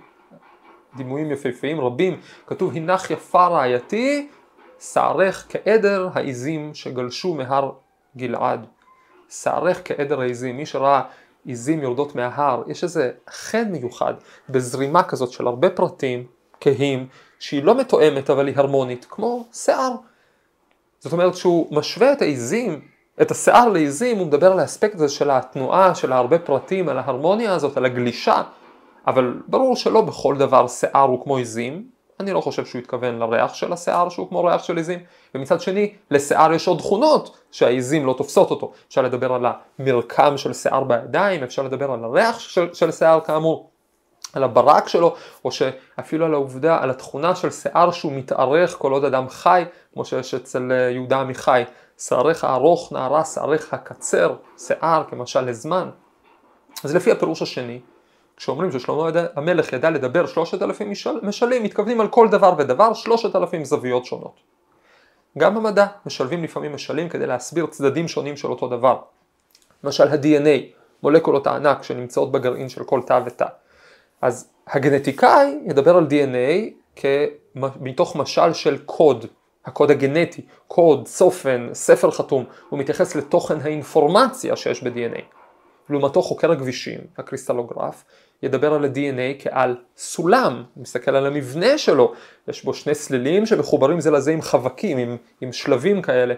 דימויים 0.96 1.30
יפהפיים 1.30 1.80
רבים, 1.80 2.20
כתוב 2.46 2.76
הנך 2.76 3.10
יפה 3.10 3.46
רעייתי, 3.46 4.28
שערך 4.80 5.46
כעדר 5.48 6.08
העיזים 6.14 6.74
שגלשו 6.74 7.34
מהר 7.34 7.70
גלעד. 8.16 8.66
שערך 9.28 9.80
כעדר 9.84 10.20
העיזים, 10.20 10.56
מי 10.56 10.66
שראה 10.66 11.02
עיזים 11.44 11.82
יורדות 11.82 12.14
מההר, 12.14 12.62
יש 12.66 12.84
איזה 12.84 13.10
חן 13.30 13.68
מיוחד 13.70 14.14
בזרימה 14.48 15.02
כזאת 15.02 15.32
של 15.32 15.46
הרבה 15.46 15.70
פרטים 15.70 16.26
כהים, 16.60 17.06
שהיא 17.38 17.64
לא 17.64 17.74
מתואמת 17.74 18.30
אבל 18.30 18.46
היא 18.46 18.56
הרמונית, 18.56 19.06
כמו 19.10 19.44
שיער. 19.52 19.92
זאת 20.98 21.12
אומרת 21.12 21.34
שהוא 21.36 21.76
משווה 21.76 22.12
את 22.12 22.22
העיזים, 22.22 22.80
את 23.22 23.30
השיער 23.30 23.68
לעיזים, 23.68 24.18
הוא 24.18 24.26
מדבר 24.26 24.52
על 24.52 24.60
האספקט 24.60 24.94
הזה 24.94 25.08
של 25.08 25.30
התנועה, 25.30 25.94
של 25.94 26.12
הרבה 26.12 26.38
פרטים, 26.38 26.88
על 26.88 26.98
ההרמוניה 26.98 27.54
הזאת, 27.54 27.76
על 27.76 27.84
הגלישה, 27.84 28.42
אבל 29.06 29.34
ברור 29.46 29.76
שלא 29.76 30.00
בכל 30.00 30.36
דבר 30.36 30.68
שיער 30.68 31.02
הוא 31.02 31.24
כמו 31.24 31.36
עיזים, 31.36 31.96
אני 32.20 32.32
לא 32.32 32.40
חושב 32.40 32.64
שהוא 32.66 32.78
התכוון 32.78 33.18
לריח 33.18 33.54
של 33.54 33.72
השיער 33.72 34.08
שהוא 34.08 34.28
כמו 34.28 34.44
ריח 34.44 34.62
של 34.62 34.76
עיזים, 34.76 34.98
ומצד 35.34 35.60
שני 35.60 35.94
לשיער 36.10 36.52
יש 36.52 36.68
עוד 36.68 36.78
תכונות 36.78 37.38
שהעיזים 37.50 38.06
לא 38.06 38.14
תופסות 38.18 38.50
אותו. 38.50 38.72
אפשר 38.88 39.02
לדבר 39.02 39.32
על 39.32 39.46
המרקם 39.78 40.36
של 40.36 40.52
שיער 40.52 40.84
בידיים, 40.84 41.42
אפשר 41.42 41.62
לדבר 41.62 41.92
על 41.92 42.04
הריח 42.04 42.38
של, 42.38 42.74
של 42.74 42.92
שיער 42.92 43.20
כאמור, 43.20 43.70
על 44.32 44.44
הברק 44.44 44.88
שלו, 44.88 45.14
או 45.44 45.50
שאפילו 45.50 46.26
על 46.26 46.34
העובדה, 46.34 46.78
על 46.82 46.90
התכונה 46.90 47.34
של 47.34 47.50
שיער 47.50 47.90
שהוא 47.90 48.12
מתארך 48.12 48.76
כל 48.78 48.92
עוד 48.92 49.04
אדם 49.04 49.28
חי, 49.28 49.64
כמו 49.92 50.04
שיש 50.04 50.34
אצל 50.34 50.72
אה, 50.72 50.90
יהודה 50.90 51.20
עמיחי, 51.20 51.62
שעריך 51.98 52.44
ארוך 52.44 52.92
נערה, 52.92 53.24
שעריך 53.24 53.76
קצר, 53.84 54.34
שיער 54.58 55.04
כמשל 55.10 55.40
לזמן. 55.40 55.90
אז 56.84 56.96
לפי 56.96 57.12
הפירוש 57.12 57.42
השני, 57.42 57.80
כשאומרים 58.36 58.72
ששלמה 58.72 59.08
המלך 59.36 59.72
ידע 59.72 59.90
לדבר 59.90 60.26
שלושת 60.26 60.62
אלפים 60.62 60.92
משלים, 61.22 61.62
מתכוונים 61.62 62.00
על 62.00 62.08
כל 62.08 62.28
דבר 62.28 62.54
ודבר 62.58 62.94
שלושת 62.94 63.36
אלפים 63.36 63.64
זוויות 63.64 64.04
שונות. 64.04 64.40
גם 65.38 65.54
במדע 65.54 65.86
משלבים 66.06 66.44
לפעמים 66.44 66.74
משלים 66.74 67.08
כדי 67.08 67.26
להסביר 67.26 67.66
צדדים 67.66 68.08
שונים 68.08 68.36
של 68.36 68.50
אותו 68.50 68.68
דבר. 68.68 68.98
למשל 69.84 70.08
ה-DNA, 70.08 70.76
מולקולות 71.02 71.46
הענק 71.46 71.82
שנמצאות 71.82 72.32
בגרעין 72.32 72.68
של 72.68 72.84
כל 72.84 73.00
תא 73.06 73.20
ותא. 73.26 73.46
אז 74.22 74.50
הגנטיקאי 74.66 75.58
ידבר 75.66 75.96
על 75.96 76.06
DNA 76.10 76.72
מתוך 77.80 78.16
משל 78.16 78.52
של 78.52 78.78
קוד, 78.78 79.26
הקוד 79.64 79.90
הגנטי, 79.90 80.42
קוד, 80.68 81.04
צופן, 81.04 81.68
ספר 81.72 82.10
חתום, 82.10 82.44
הוא 82.68 82.78
מתייחס 82.78 83.14
לתוכן 83.14 83.60
האינפורמציה 83.60 84.56
שיש 84.56 84.82
ב-DNA. 84.82 85.22
לעומתו 85.90 86.22
חוקר 86.22 86.52
הכבישים, 86.52 87.00
הקריסטלוגרף, 87.18 88.04
ידבר 88.42 88.74
על 88.74 88.84
ה-DNA 88.84 89.42
כעל 89.42 89.76
סולם, 89.96 90.64
מסתכל 90.76 91.16
על 91.16 91.26
המבנה 91.26 91.78
שלו, 91.78 92.12
יש 92.48 92.64
בו 92.64 92.74
שני 92.74 92.94
סלילים 92.94 93.46
שמחוברים 93.46 94.00
זה 94.00 94.10
לזה 94.10 94.32
עם 94.32 94.42
חבקים, 94.42 94.98
עם, 94.98 95.16
עם 95.40 95.52
שלבים 95.52 96.02
כאלה. 96.02 96.34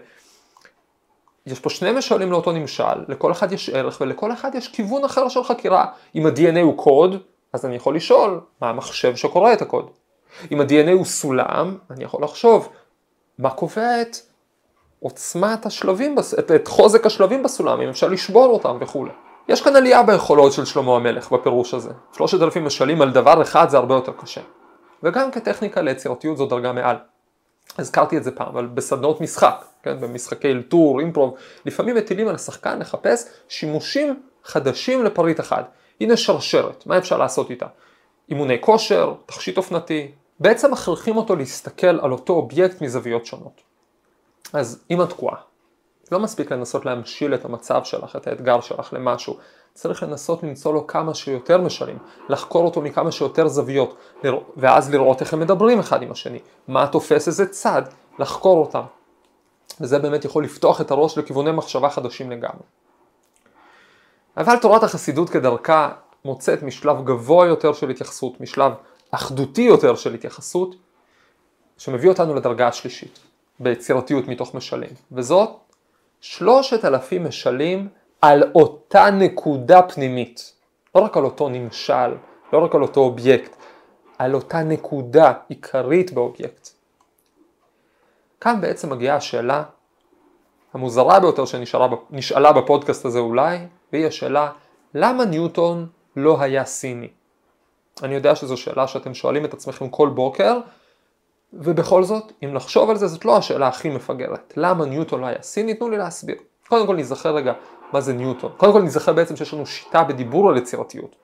יש 1.46 1.60
פה 1.60 1.70
שני 1.70 1.92
משלים 1.92 2.32
לאותו 2.32 2.52
נמשל, 2.52 3.04
לכל 3.08 3.32
אחד 3.32 3.52
יש 3.52 3.70
ערך 3.70 4.00
ולכל 4.00 4.32
אחד 4.32 4.54
יש 4.54 4.68
כיוון 4.68 5.04
אחר 5.04 5.28
של 5.28 5.44
חקירה. 5.44 5.86
אם 6.14 6.26
ה-DNA 6.26 6.60
הוא 6.60 6.76
קוד, 6.76 7.22
אז 7.52 7.66
אני 7.66 7.76
יכול 7.76 7.96
לשאול 7.96 8.40
מה 8.60 8.68
המחשב 8.68 9.16
שקורא 9.16 9.52
את 9.52 9.62
הקוד. 9.62 9.90
אם 10.52 10.60
ה-DNA 10.60 10.90
הוא 10.92 11.04
סולם, 11.04 11.78
אני 11.90 12.04
יכול 12.04 12.24
לחשוב 12.24 12.68
מה 13.38 13.50
קובע 13.50 14.02
את 14.02 14.16
עוצמת 15.00 15.66
השלבים, 15.66 16.16
את, 16.38 16.50
את 16.50 16.68
חוזק 16.68 17.06
השלבים 17.06 17.42
בסולם, 17.42 17.80
אם 17.80 17.88
אפשר 17.88 18.08
לשבור 18.08 18.46
אותם 18.46 18.78
וכולי. 18.80 19.12
יש 19.48 19.60
כאן 19.60 19.76
עלייה 19.76 20.02
ביכולות 20.02 20.52
של 20.52 20.64
שלמה 20.64 20.96
המלך 20.96 21.32
בפירוש 21.32 21.74
הזה. 21.74 21.90
שלושת 22.12 22.42
אלפים 22.42 22.64
משלים 22.64 23.02
על 23.02 23.10
דבר 23.10 23.42
אחד 23.42 23.68
זה 23.68 23.76
הרבה 23.76 23.94
יותר 23.94 24.12
קשה. 24.12 24.40
וגם 25.02 25.30
כטכניקה 25.30 25.80
ליצירתיות 25.80 26.36
זו 26.36 26.46
דרגה 26.46 26.72
מעל. 26.72 26.96
הזכרתי 27.78 28.16
את 28.16 28.24
זה 28.24 28.30
פעם, 28.30 28.48
אבל 28.48 28.66
בסדנאות 28.66 29.20
משחק, 29.20 29.64
כן, 29.82 30.00
במשחקי 30.00 30.48
אלתור, 30.48 31.00
אימפרוב, 31.00 31.34
לפעמים 31.66 31.96
מטילים 31.96 32.28
על 32.28 32.34
השחקן 32.34 32.78
לחפש 32.78 33.28
שימושים 33.48 34.22
חדשים 34.44 35.04
לפריט 35.04 35.40
אחד. 35.40 35.62
הנה 36.00 36.16
שרשרת, 36.16 36.86
מה 36.86 36.98
אפשר 36.98 37.18
לעשות 37.18 37.50
איתה? 37.50 37.66
אימוני 38.30 38.56
כושר, 38.60 39.14
תכשיט 39.26 39.56
אופנתי, 39.56 40.12
בעצם 40.40 40.72
מכריחים 40.72 41.16
אותו 41.16 41.36
להסתכל 41.36 42.00
על 42.00 42.12
אותו 42.12 42.32
אובייקט 42.32 42.80
מזוויות 42.80 43.26
שונות. 43.26 43.60
אז 44.52 44.84
אם 44.90 45.02
את 45.02 45.08
תקועה, 45.08 45.36
לא 46.12 46.18
מספיק 46.18 46.52
לנסות 46.52 46.84
להמשיל 46.84 47.34
את 47.34 47.44
המצב 47.44 47.84
שלך, 47.84 48.16
את 48.16 48.26
האתגר 48.26 48.60
שלך 48.60 48.92
למשהו, 48.92 49.36
צריך 49.74 50.02
לנסות 50.02 50.42
למצוא 50.42 50.72
לו 50.72 50.86
כמה 50.86 51.14
שיותר 51.14 51.60
משלים, 51.60 51.98
לחקור 52.28 52.64
אותו 52.64 52.80
מכמה 52.80 53.12
שיותר 53.12 53.48
זוויות, 53.48 53.96
ואז 54.56 54.90
לראות 54.90 55.20
איך 55.20 55.32
הם 55.32 55.40
מדברים 55.40 55.78
אחד 55.78 56.02
עם 56.02 56.10
השני, 56.10 56.38
מה 56.68 56.86
תופס 56.86 57.28
איזה 57.28 57.46
צד, 57.46 57.82
לחקור 58.18 58.58
אותם. 58.58 58.82
וזה 59.80 59.98
באמת 59.98 60.24
יכול 60.24 60.44
לפתוח 60.44 60.80
את 60.80 60.90
הראש 60.90 61.18
לכיווני 61.18 61.52
מחשבה 61.52 61.90
חדשים 61.90 62.30
לגמרי. 62.30 62.62
אבל 64.38 64.56
תורת 64.56 64.82
החסידות 64.82 65.30
כדרכה 65.30 65.90
מוצאת 66.24 66.62
משלב 66.62 67.04
גבוה 67.04 67.46
יותר 67.46 67.72
של 67.72 67.90
התייחסות, 67.90 68.40
משלב 68.40 68.72
אחדותי 69.10 69.62
יותר 69.62 69.94
של 69.94 70.14
התייחסות, 70.14 70.74
שמביא 71.78 72.08
אותנו 72.08 72.34
לדרגה 72.34 72.68
השלישית, 72.68 73.18
ביצירתיות 73.60 74.28
מתוך 74.28 74.54
משלים, 74.54 74.90
וזאת 75.12 75.50
שלושת 76.20 76.84
אלפים 76.84 77.24
משלים 77.24 77.88
על 78.20 78.42
אותה 78.54 79.10
נקודה 79.10 79.82
פנימית, 79.82 80.52
לא 80.94 81.00
רק 81.00 81.16
על 81.16 81.24
אותו 81.24 81.48
נמשל, 81.48 82.14
לא 82.52 82.58
רק 82.64 82.74
על 82.74 82.82
אותו 82.82 83.00
אובייקט, 83.00 83.56
על 84.18 84.34
אותה 84.34 84.62
נקודה 84.62 85.32
עיקרית 85.48 86.12
באובייקט. 86.12 86.68
כאן 88.40 88.60
בעצם 88.60 88.90
מגיעה 88.90 89.16
השאלה 89.16 89.62
המוזרה 90.74 91.20
ביותר 91.20 91.44
שנשאלה 91.44 92.52
בפודקאסט 92.52 93.04
הזה 93.04 93.18
אולי, 93.18 93.58
והיא 93.92 94.06
השאלה 94.06 94.50
למה 94.94 95.24
ניוטון 95.24 95.86
לא 96.16 96.40
היה 96.40 96.64
סיני? 96.64 97.08
אני 98.02 98.14
יודע 98.14 98.36
שזו 98.36 98.56
שאלה 98.56 98.88
שאתם 98.88 99.14
שואלים 99.14 99.44
את 99.44 99.54
עצמכם 99.54 99.88
כל 99.88 100.08
בוקר, 100.08 100.58
ובכל 101.52 102.04
זאת, 102.04 102.32
אם 102.44 102.54
לחשוב 102.54 102.90
על 102.90 102.96
זה, 102.96 103.06
זאת 103.06 103.24
לא 103.24 103.36
השאלה 103.36 103.68
הכי 103.68 103.90
מפגרת. 103.90 104.52
למה 104.56 104.84
ניוטון 104.84 105.20
לא 105.20 105.26
היה 105.26 105.42
סיני? 105.42 105.74
תנו 105.74 105.90
לי 105.90 105.98
להסביר. 105.98 106.36
קודם 106.68 106.86
כל 106.86 106.96
נזכר 106.96 107.34
רגע 107.34 107.52
מה 107.92 108.00
זה 108.00 108.12
ניוטון. 108.12 108.52
קודם 108.56 108.72
כל 108.72 108.82
נזכר 108.82 109.12
בעצם 109.12 109.36
שיש 109.36 109.54
לנו 109.54 109.66
שיטה 109.66 110.04
בדיבור 110.04 110.50
על 110.50 110.56
יצירתיות. 110.56 111.16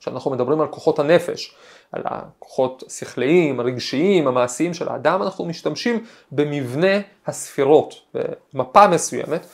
כשאנחנו 0.00 0.30
מדברים 0.30 0.60
על 0.60 0.66
כוחות 0.66 0.98
הנפש, 0.98 1.54
על 1.92 2.02
הכוחות 2.04 2.82
השכליים, 2.86 3.60
הרגשיים, 3.60 4.28
המעשיים 4.28 4.74
של 4.74 4.88
האדם, 4.88 5.22
אנחנו 5.22 5.44
משתמשים 5.44 6.04
במבנה 6.32 6.98
הספירות, 7.26 7.94
במפה 8.54 8.88
מסוימת, 8.88 9.46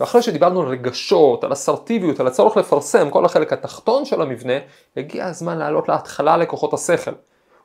ואחרי 0.00 0.22
שדיברנו 0.22 0.62
על 0.62 0.68
רגשות, 0.68 1.44
על 1.44 1.52
אסרטיביות, 1.52 2.20
על 2.20 2.26
הצורך 2.26 2.56
לפרסם, 2.56 3.10
כל 3.10 3.24
החלק 3.24 3.52
התחתון 3.52 4.04
של 4.04 4.22
המבנה, 4.22 4.52
הגיע 4.96 5.26
הזמן 5.26 5.58
לעלות 5.58 5.88
להתחלה 5.88 6.36
לכוחות 6.36 6.72
השכל, 6.72 7.10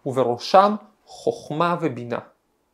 ובראשם 0.05 0.75
חוכמה 1.05 1.75
ובינה. 1.81 2.19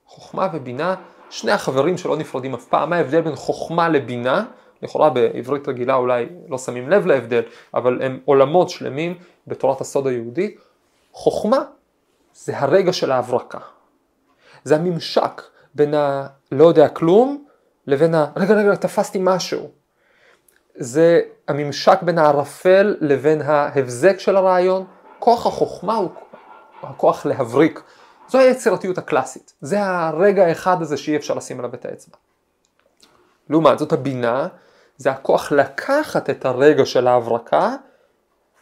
חוכמה 0.06 0.48
ובינה, 0.54 0.96
שני 1.30 1.52
החברים 1.52 1.98
שלא 1.98 2.18
נפרדים 2.18 2.54
אף 2.54 2.66
פעם, 2.66 2.90
מה 2.90 2.96
ההבדל 2.96 3.22
בין 3.22 3.36
חוכמה 3.36 3.90
לבינה? 3.90 4.46
לכאורה 4.82 5.10
בעברית 5.10 5.68
רגילה 5.68 5.96
אולי 5.96 6.26
לא 6.48 6.58
שמים 6.58 6.90
לב 6.90 7.06
להבדל, 7.06 7.42
אבל 7.74 8.02
הם 8.02 8.20
עולמות 8.26 8.70
שלמים 8.70 9.18
בתורת 9.48 9.82
הסוד 9.82 10.08
היהודי. 10.08 10.56
חוכמה 11.12 11.58
זה 12.34 12.60
הרגע 12.60 12.94
של 12.94 13.12
ההברקה. 13.12 13.60
זה 14.64 14.76
הממשק 14.76 15.42
בין 15.76 15.94
ה... 15.94 16.28
לא 16.52 16.66
יודע 16.66 16.88
כלום 16.88 17.45
לבין 17.88 18.16
ה... 18.16 18.26
רגע 18.36 18.54
רגע 18.54 18.76
תפסתי 18.76 19.20
משהו. 19.22 19.70
זה 20.76 21.22
הממשק 21.48 22.02
בין 22.02 22.18
הערפל 22.18 22.96
לבין 23.02 23.42
ההבזק 23.42 24.20
של 24.20 24.36
הרעיון. 24.36 24.86
כוח 25.20 25.46
החוכמה 25.46 25.96
הוא 25.96 26.10
הכוח 26.82 27.26
להבריק. 27.26 27.82
זו 28.28 28.38
היצירתיות 28.38 28.98
הקלאסית. 28.98 29.54
זה 29.62 29.86
הרגע 29.86 30.46
האחד 30.46 30.82
הזה 30.82 30.98
שאי 30.98 31.16
אפשר 31.16 31.34
לשים 31.34 31.60
עליו 31.60 31.74
את 31.74 31.86
האצבע. 31.86 32.18
לעומת 33.50 33.80
זאת 33.80 33.94
הבינה 33.94 34.48
זה 34.98 35.12
הכוח 35.12 35.52
לקחת 35.52 36.30
את 36.30 36.46
הרגע 36.46 36.86
של 36.86 37.08
ההברקה 37.08 37.76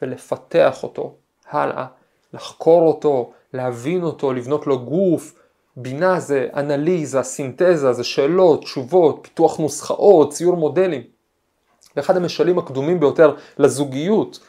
ולפתח 0.02 0.84
אותו 0.84 1.16
הלאה, 1.50 1.86
לחקור 2.34 2.88
אותו, 2.88 3.34
להבין 3.54 4.04
אותו, 4.04 4.34
לבנות 4.34 4.68
לו 4.68 4.86
גוף. 4.86 5.34
בינה 5.76 6.20
זה 6.20 6.48
אנליזה, 6.56 7.24
סינתזה, 7.24 7.94
זה 7.94 8.04
שאלות, 8.04 8.62
תשובות, 8.62 9.20
פיתוח 9.22 9.58
נוסחאות, 9.58 10.34
ציור 10.34 10.58
מודלים. 10.58 11.02
ואחד 11.96 12.18
המשלים 12.18 12.60
הקדומים 12.60 13.00
ביותר 13.00 13.36
לזוגיות 13.58 14.40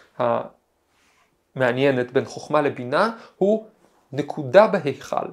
המעניינת 1.56 2.12
בין 2.12 2.24
חוכמה 2.24 2.60
לבינה 2.60 3.10
הוא 3.36 3.64
נקודה 4.12 4.66
בהיכל. 4.66 5.26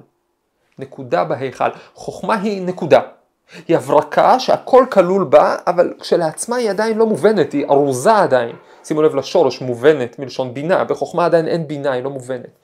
נקודה 0.78 1.24
בהיכל. 1.24 1.70
חוכמה 1.94 2.34
היא 2.34 2.62
נקודה. 2.62 3.00
היא 3.68 3.76
הברקה 3.76 4.40
שהכל 4.40 4.86
כלול 4.90 5.24
בה, 5.24 5.56
אבל 5.66 5.94
כשלעצמה 6.00 6.56
היא 6.56 6.70
עדיין 6.70 6.98
לא 6.98 7.06
מובנת, 7.06 7.52
היא 7.52 7.66
ארוזה 7.66 8.16
עדיין. 8.16 8.56
שימו 8.84 9.02
לב 9.02 9.14
לשורש, 9.14 9.60
מובנת 9.60 10.18
מלשון 10.18 10.54
בינה, 10.54 10.84
בחוכמה 10.84 11.24
עדיין 11.24 11.48
אין 11.48 11.68
בינה, 11.68 11.92
היא 11.92 12.02
לא 12.04 12.10
מובנת. 12.10 12.58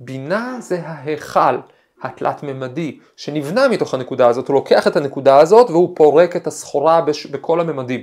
בינה 0.00 0.56
זה 0.60 0.80
ההיכל 0.84 1.56
התלת 2.04 2.42
ממדי 2.42 2.98
שנבנה 3.16 3.68
מתוך 3.68 3.94
הנקודה 3.94 4.28
הזאת, 4.28 4.48
הוא 4.48 4.54
לוקח 4.54 4.86
את 4.86 4.96
הנקודה 4.96 5.38
הזאת 5.38 5.70
והוא 5.70 5.96
פורק 5.96 6.36
את 6.36 6.46
הסחורה 6.46 7.00
בש... 7.00 7.26
בכל 7.26 7.60
הממדים. 7.60 8.02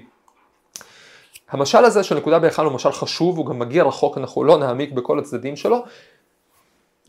המשל 1.50 1.86
הזה 1.86 2.04
של 2.04 2.16
נקודה 2.16 2.40
בהיכל 2.40 2.66
הוא 2.66 2.74
משל 2.74 2.92
חשוב, 2.92 3.38
הוא 3.38 3.46
גם 3.46 3.60
מגיע 3.60 3.84
רחוק, 3.84 4.18
אנחנו 4.18 4.44
לא 4.44 4.58
נעמיק 4.58 4.92
בכל 4.92 5.20
הצדדים 5.20 5.56
שלו. 5.56 5.84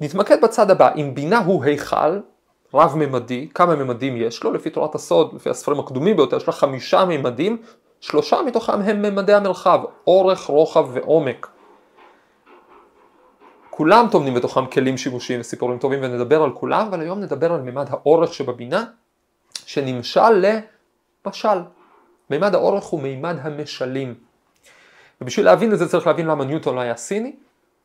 נתמקד 0.01 0.41
בצד 0.43 0.71
הבא, 0.71 0.91
אם 0.97 1.15
בינה 1.15 1.39
הוא 1.39 1.65
היכל, 1.65 2.19
רב-ממדי, 2.75 3.49
כמה 3.55 3.77
ממדים 3.77 4.17
יש 4.17 4.45
לו? 4.45 4.53
לפי 4.53 4.71
תורת 4.71 4.95
הסוד, 4.95 5.35
לפי 5.35 5.51
הספרים 5.51 5.81
הקדומים 5.81 6.17
ביותר, 6.17 6.37
יש 6.37 6.47
לה 6.47 6.53
חמישה 6.53 7.05
ממדים, 7.05 7.57
שלושה 8.01 8.43
מתוכם 8.47 8.81
הם 8.81 9.03
ממדי 9.03 9.35
המרחב, 9.35 9.81
אורך, 10.07 10.41
רוחב 10.45 10.87
ועומק. 10.93 11.49
כולם 13.75 14.07
טומנים 14.11 14.35
בתוכם 14.35 14.67
כלים 14.67 14.99
שימושיים 14.99 15.41
וסיפורים 15.41 15.79
טובים 15.79 15.99
ונדבר 16.03 16.43
על 16.43 16.51
כולם, 16.53 16.87
אבל 16.87 17.01
היום 17.01 17.21
נדבר 17.21 17.53
על 17.53 17.61
ממד 17.61 17.87
האורך 17.91 18.35
שבבינה, 18.35 18.85
שנמשל 19.67 20.45
למשל. 21.27 21.59
מימד 22.31 22.55
האורך 22.55 22.85
הוא 22.85 23.03
מימד 23.03 23.37
המשלים. 23.43 24.15
ובשביל 25.21 25.47
להבין 25.47 25.73
את 25.73 25.79
זה 25.79 25.89
צריך 25.89 26.07
להבין 26.07 26.27
למה 26.27 26.45
ניוטון 26.45 26.75
לא 26.75 26.81
היה 26.81 26.97
סיני. 26.97 27.37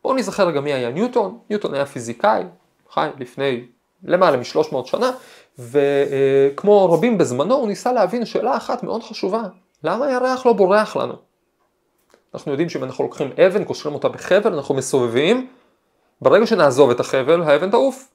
בואו 0.04 0.16
נזכר 0.16 0.48
רגע 0.48 0.62
מי 0.62 0.74
היה 0.74 0.90
ניוטון. 0.90 1.40
ניוטון 1.50 1.74
היה 1.74 1.86
פיזיקאי, 1.86 2.44
חי 2.90 3.10
לפני 3.20 3.66
למעלה 4.04 4.38
משלוש 4.38 4.72
מאות 4.72 4.88
שנה, 4.88 5.12
וכמו 5.60 6.94
רבים 6.94 7.18
בזמנו 7.18 7.56
הוא 7.56 7.68
ניסה 7.68 7.92
להבין 7.92 8.26
שאלה 8.26 8.58
אחת 8.58 8.84
מאוד 8.84 9.04
חשובה, 9.04 9.44
למה 9.84 10.06
הירח 10.06 10.46
לא 10.46 10.54
בורח 10.54 10.96
לנו? 10.96 11.14
אנחנו 12.34 12.52
יודעים 12.52 12.70
שאם 12.70 12.84
אנחנו 12.84 13.04
לוקחים 13.04 13.30
אבן, 13.48 13.64
קושרים 13.64 13.96
אותה 13.96 14.10
בחבל, 14.10 14.54
אנחנו 14.54 14.76
מסובבים, 14.76 15.48
ברגע 16.22 16.48
שנעזוב 16.48 16.90
את 16.90 17.00
החבל, 17.00 17.44
האבן 17.44 17.72
תעוף. 17.72 18.08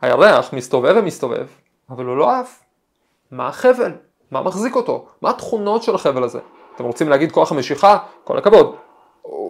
הירח 0.00 0.52
מסתובב 0.52 0.94
ומסתובב, 0.96 1.46
אבל 1.90 2.04
הוא 2.04 2.16
לא 2.16 2.30
עף. 2.30 2.60
מה 3.30 3.48
החבל? 3.48 3.92
מה 4.30 4.42
מחזיק 4.42 4.76
אותו? 4.76 5.06
מה 5.22 5.30
התכונות 5.30 5.82
של 5.82 5.94
החבל 5.94 6.24
הזה? 6.24 6.38
אתם 6.74 6.84
רוצים 6.84 7.08
להגיד 7.08 7.32
כוח 7.32 7.52
המשיכה? 7.52 7.98
כל 8.24 8.38
הכבוד. 8.38 8.76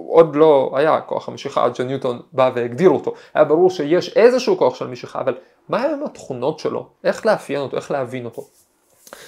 עוד 0.08 0.36
לא 0.36 0.72
היה 0.74 1.00
כוח 1.00 1.28
המשיכה 1.28 1.64
עד 1.64 1.76
שניוטון 1.76 2.20
בא 2.32 2.50
והגדיר 2.54 2.90
אותו. 2.90 3.14
היה 3.34 3.44
ברור 3.44 3.70
שיש 3.70 4.16
איזשהו 4.16 4.58
כוח 4.58 4.74
של 4.74 4.86
משיכה, 4.86 5.20
אבל 5.20 5.34
מה 5.68 5.82
הם 5.82 6.04
התכונות 6.04 6.58
שלו? 6.58 6.86
איך 7.04 7.26
לאפיין 7.26 7.60
אותו? 7.60 7.76
איך 7.76 7.90
להבין 7.90 8.24
אותו? 8.24 8.42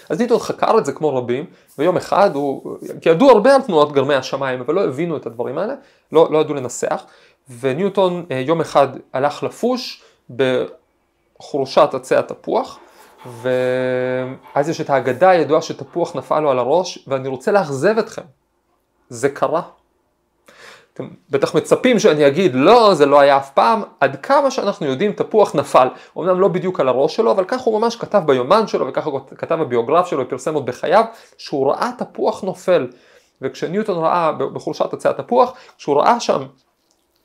אז 0.08 0.18
ניוטון 0.18 0.38
חקר 0.38 0.78
את 0.78 0.84
זה 0.84 0.92
כמו 0.92 1.16
רבים, 1.16 1.46
ויום 1.78 1.96
אחד 1.96 2.34
הוא, 2.34 2.76
כי 3.00 3.08
ידעו 3.08 3.30
הרבה 3.30 3.54
על 3.54 3.62
תנועות 3.62 3.92
גרמי 3.92 4.14
השמיים, 4.14 4.60
אבל 4.60 4.74
לא 4.74 4.84
הבינו 4.84 5.16
את 5.16 5.26
הדברים 5.26 5.58
האלה, 5.58 5.74
לא, 6.12 6.28
לא 6.30 6.38
ידעו 6.38 6.54
לנסח, 6.54 7.04
וניוטון 7.60 8.26
אה, 8.30 8.38
יום 8.38 8.60
אחד 8.60 8.88
הלך 9.12 9.42
לפוש 9.42 10.02
בחורשת 10.30 11.88
עצי 11.94 12.16
התפוח, 12.16 12.78
ואז 13.26 14.68
יש 14.68 14.80
את 14.80 14.90
האגדה 14.90 15.30
הידועה 15.30 15.62
שתפוח 15.62 16.16
נפל 16.16 16.40
לו 16.40 16.50
על 16.50 16.58
הראש, 16.58 16.98
ואני 17.06 17.28
רוצה 17.28 17.52
לאכזב 17.52 17.98
אתכם, 17.98 18.22
זה 19.08 19.28
קרה. 19.28 19.62
אתם 20.94 21.08
בטח 21.30 21.54
מצפים 21.54 21.98
שאני 21.98 22.26
אגיד 22.26 22.54
לא 22.54 22.94
זה 22.94 23.06
לא 23.06 23.20
היה 23.20 23.36
אף 23.36 23.50
פעם, 23.50 23.82
עד 24.00 24.16
כמה 24.22 24.50
שאנחנו 24.50 24.86
יודעים 24.86 25.12
תפוח 25.12 25.54
נפל, 25.54 25.88
אמנם 26.18 26.40
לא 26.40 26.48
בדיוק 26.48 26.80
על 26.80 26.88
הראש 26.88 27.16
שלו 27.16 27.32
אבל 27.32 27.44
כך 27.44 27.60
הוא 27.60 27.80
ממש 27.80 27.96
כתב 27.96 28.22
ביומן 28.26 28.66
שלו 28.66 28.86
וככה 28.86 29.10
הוא 29.10 29.20
כתב 29.38 29.54
בביוגרף 29.54 30.06
שלו 30.06 30.22
ופרסם 30.22 30.54
עוד 30.54 30.66
בחייו 30.66 31.04
שהוא 31.38 31.70
ראה 31.70 31.90
תפוח 31.98 32.42
נופל. 32.42 32.86
וכשניוטון 33.42 34.04
ראה 34.04 34.32
בחורשת 34.32 34.92
עצי 34.92 35.08
התפוח, 35.08 35.52
כשהוא 35.78 35.96
ראה 36.00 36.20
שם 36.20 36.42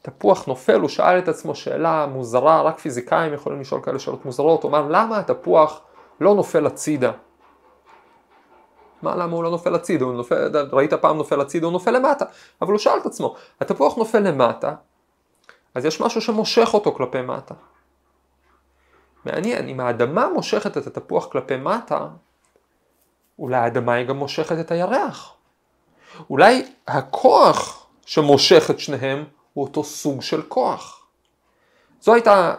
תפוח 0.01 0.45
נופל 0.45 0.79
הוא 0.79 0.89
שאל 0.89 1.19
את 1.19 1.27
עצמו 1.27 1.55
שאלה 1.55 2.05
מוזרה, 2.05 2.61
רק 2.61 2.79
פיזיקאים 2.79 3.33
יכולים 3.33 3.61
לשאול 3.61 3.81
כאלה 3.83 3.99
שאלות 3.99 4.25
מוזרות, 4.25 4.63
הוא 4.63 4.69
אמר 4.69 4.87
למה 4.89 5.19
התפוח 5.19 5.81
לא 6.21 6.35
נופל 6.35 6.65
הצידה 6.65 7.11
מה, 9.01 9.15
למה 9.15 9.35
הוא 9.35 9.43
לא 9.43 9.51
נופל 9.51 9.75
הצידה? 9.75 10.05
הוא 10.05 10.13
נופל, 10.13 10.67
ראית 10.71 10.93
פעם 10.93 11.17
נופל 11.17 11.41
הצידה? 11.41 11.65
הוא 11.65 11.73
נופל 11.73 11.91
למטה. 11.91 12.25
אבל 12.61 12.71
הוא 12.71 12.79
שאל 12.79 12.97
את 13.01 13.05
עצמו, 13.05 13.35
התפוח 13.61 13.95
נופל 13.95 14.19
למטה, 14.19 14.75
אז 15.75 15.85
יש 15.85 16.01
משהו 16.01 16.21
שמושך 16.21 16.69
אותו 16.73 16.91
כלפי 16.91 17.21
מטה. 17.21 17.53
מעניין, 19.25 19.67
אם 19.67 19.79
האדמה 19.79 20.29
מושכת 20.33 20.77
את 20.77 20.87
התפוח 20.87 21.25
כלפי 21.31 21.57
מטה, 21.57 22.07
אולי 23.39 23.57
האדמה 23.57 23.93
היא 23.93 24.07
גם 24.07 24.17
מושכת 24.17 24.59
את 24.59 24.71
הירח. 24.71 25.33
אולי 26.29 26.65
הכוח 26.87 27.87
שמושך 28.05 28.67
את 28.69 28.79
שניהם 28.79 29.25
הוא 29.59 29.67
אותו 29.67 29.83
סוג 29.83 30.21
של 30.21 30.41
כוח. 30.41 31.05
זו 32.01 32.13
הייתה 32.13 32.53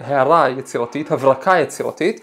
הערה 0.00 0.48
יצירתית, 0.48 1.12
הברקה 1.12 1.58
יצירתית, 1.58 2.20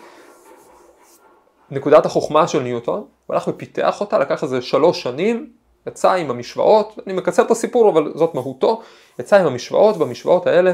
נקודת 1.72 2.06
החוכמה 2.06 2.48
של 2.48 2.60
ניוטון, 2.60 3.00
הוא 3.26 3.34
הלך 3.34 3.48
ופיתח 3.48 4.02
אותה, 4.02 4.18
לקח 4.18 4.44
איזה 4.44 4.62
שלוש 4.62 5.04
שנים, 5.04 5.52
יצא 5.88 6.14
עם 6.14 6.30
המשוואות, 6.30 7.00
אני 7.08 7.14
מקצר 7.14 7.44
את 7.44 7.52
הסיפור 7.52 7.90
אבל 7.90 8.12
זאת 8.16 8.36
מהותו, 8.36 8.82
יצא 9.20 9.40
עם 9.40 9.46
המשוואות, 9.46 9.98
במשוואות 9.98 10.48
האלה 10.48 10.74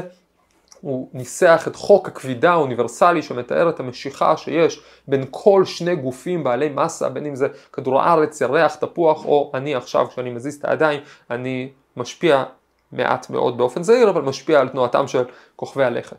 הוא 0.80 1.08
ניסח 1.12 1.64
את 1.68 1.76
חוק 1.76 2.08
הכבידה 2.08 2.52
האוניברסלי 2.52 3.22
שמתאר 3.22 3.68
את 3.68 3.80
המשיכה 3.80 4.36
שיש 4.36 4.80
בין 5.08 5.24
כל 5.30 5.64
שני 5.64 5.96
גופים 5.96 6.44
בעלי 6.44 6.68
מסה, 6.68 7.08
בין 7.08 7.26
אם 7.26 7.34
זה 7.34 7.48
כדור 7.72 8.00
הארץ, 8.00 8.40
ירח, 8.40 8.74
תפוח, 8.74 9.24
או 9.24 9.50
אני 9.54 9.74
עכשיו 9.74 10.08
כשאני 10.08 10.30
מזיז 10.30 10.54
את 10.56 10.64
הידיים, 10.64 11.00
אני 11.30 11.70
משפיע 11.96 12.44
מעט 12.94 13.30
מאוד 13.30 13.58
באופן 13.58 13.82
זהיר, 13.82 14.10
אבל 14.10 14.22
משפיע 14.22 14.60
על 14.60 14.68
תנועתם 14.68 15.08
של 15.08 15.24
כוכבי 15.56 15.84
הלכת. 15.84 16.16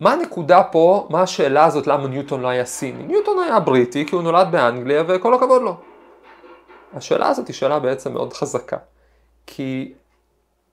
מה 0.00 0.12
הנקודה 0.12 0.62
פה, 0.62 1.06
מה 1.10 1.22
השאלה 1.22 1.64
הזאת 1.64 1.86
למה 1.86 2.08
ניוטון 2.08 2.40
לא 2.40 2.48
היה 2.48 2.64
סיני? 2.64 3.02
ניוטון 3.02 3.38
היה 3.38 3.60
בריטי 3.60 4.06
כי 4.06 4.14
הוא 4.14 4.22
נולד 4.22 4.48
באנגליה 4.50 5.02
וכל 5.08 5.34
הכבוד 5.34 5.62
לו. 5.62 5.76
השאלה 6.94 7.28
הזאת 7.28 7.48
היא 7.48 7.54
שאלה 7.54 7.78
בעצם 7.78 8.12
מאוד 8.12 8.32
חזקה. 8.32 8.76
כי 9.46 9.92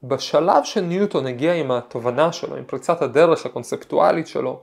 בשלב 0.04 0.64
שניוטון 0.64 1.28
הגיע 1.28 1.54
עם 1.54 1.72
התובנה 1.72 2.32
שלו, 2.32 2.56
עם 2.56 2.64
פריצת 2.64 3.02
הדרך 3.02 3.46
הקונספטואלית 3.46 4.28
שלו, 4.28 4.60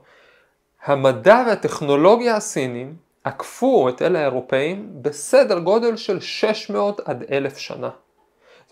המדע 0.85 1.43
והטכנולוגיה 1.47 2.35
הסינים 2.35 2.95
עקפו 3.23 3.89
את 3.89 4.01
אלה 4.01 4.19
האירופאים 4.19 4.89
בסדר 5.01 5.59
גודל 5.59 5.95
של 5.95 6.19
600 6.19 6.99
עד 6.99 7.23
1,000 7.31 7.57
שנה. 7.57 7.89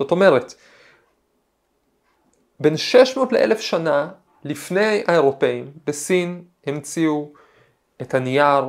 זאת 0.02 0.12
אומרת, 0.12 0.54
בין 2.60 2.78
600 2.78 3.34
ל-1,000 3.34 3.58
שנה 3.58 4.10
לפני 4.44 5.04
האירופאים, 5.08 5.72
בסין 5.88 6.44
המציאו 6.66 7.32
את 8.02 8.14
הנייר, 8.14 8.64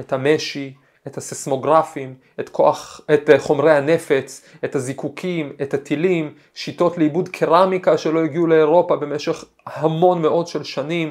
את 0.00 0.12
המשי, 0.12 0.74
את 1.06 1.16
הסיסמוגרפים, 1.16 2.14
את, 2.40 2.48
כוח, 2.48 3.00
את 3.14 3.30
חומרי 3.38 3.72
הנפץ, 3.72 4.44
את 4.64 4.74
הזיקוקים, 4.74 5.52
את 5.62 5.74
הטילים, 5.74 6.34
שיטות 6.54 6.98
לעיבוד 6.98 7.28
קרמיקה 7.28 7.98
שלא 7.98 8.24
הגיעו 8.24 8.46
לאירופה 8.46 8.96
במשך 8.96 9.44
המון 9.66 10.22
מאות 10.22 10.48
של 10.48 10.64
שנים, 10.64 11.10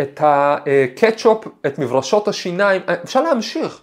את 0.00 0.20
הקטשופ, 0.22 1.44
את 1.66 1.78
מברשות 1.78 2.28
השיניים, 2.28 2.82
אפשר 3.04 3.22
להמשיך. 3.22 3.80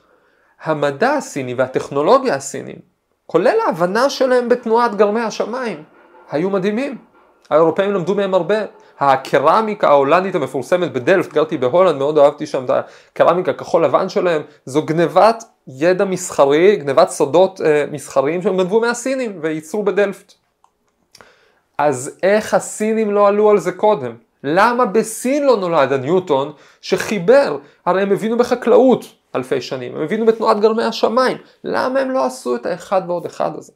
המדע 0.62 1.13
הסיני 1.13 1.54
והטכנולוגיה 1.54 2.36
הסיניים, 2.36 2.90
כולל 3.31 3.57
ההבנה 3.65 4.09
שלהם 4.09 4.49
בתנועת 4.49 4.95
גרמי 4.95 5.19
השמיים, 5.19 5.83
היו 6.31 6.49
מדהימים. 6.49 6.97
האירופאים 7.49 7.91
למדו 7.91 8.15
מהם 8.15 8.33
הרבה. 8.33 8.55
הקרמיקה 8.99 9.87
ההולנדית 9.87 10.35
המפורסמת 10.35 10.93
בדלפט, 10.93 11.33
גרתי 11.33 11.57
בהולנד, 11.57 11.97
מאוד 11.97 12.17
אהבתי 12.17 12.45
שם 12.45 12.65
את 12.65 12.69
הקרמיקה 12.69 13.51
הכחול 13.51 13.85
לבן 13.85 14.09
שלהם, 14.09 14.41
זו 14.65 14.85
גנבת 14.85 15.43
ידע 15.67 16.05
מסחרי, 16.05 16.75
גנבת 16.75 17.09
סודות 17.09 17.61
אה, 17.61 17.85
מסחריים 17.91 18.41
שהם 18.41 18.57
גנבו 18.57 18.81
מהסינים 18.81 19.39
וייצרו 19.41 19.83
בדלפט. 19.83 20.33
אז 21.77 22.19
איך 22.23 22.53
הסינים 22.53 23.11
לא 23.11 23.27
עלו 23.27 23.49
על 23.49 23.57
זה 23.57 23.71
קודם? 23.71 24.15
למה 24.43 24.85
בסין 24.85 25.45
לא 25.45 25.57
נולד 25.57 25.93
הניוטון 25.93 26.51
שחיבר? 26.81 27.57
הרי 27.85 28.01
הם 28.01 28.11
הבינו 28.11 28.37
בחקלאות 28.37 29.05
אלפי 29.35 29.61
שנים, 29.61 29.95
הם 29.95 30.01
הבינו 30.01 30.25
בתנועת 30.25 30.59
גרמי 30.59 30.83
השמיים, 30.83 31.37
למה 31.63 31.99
הם 31.99 32.11
לא 32.11 32.25
עשו 32.25 32.55
את 32.55 32.65
האחד 32.65 33.01
ועוד 33.07 33.25
אחד 33.25 33.51
הזה? 33.55 33.71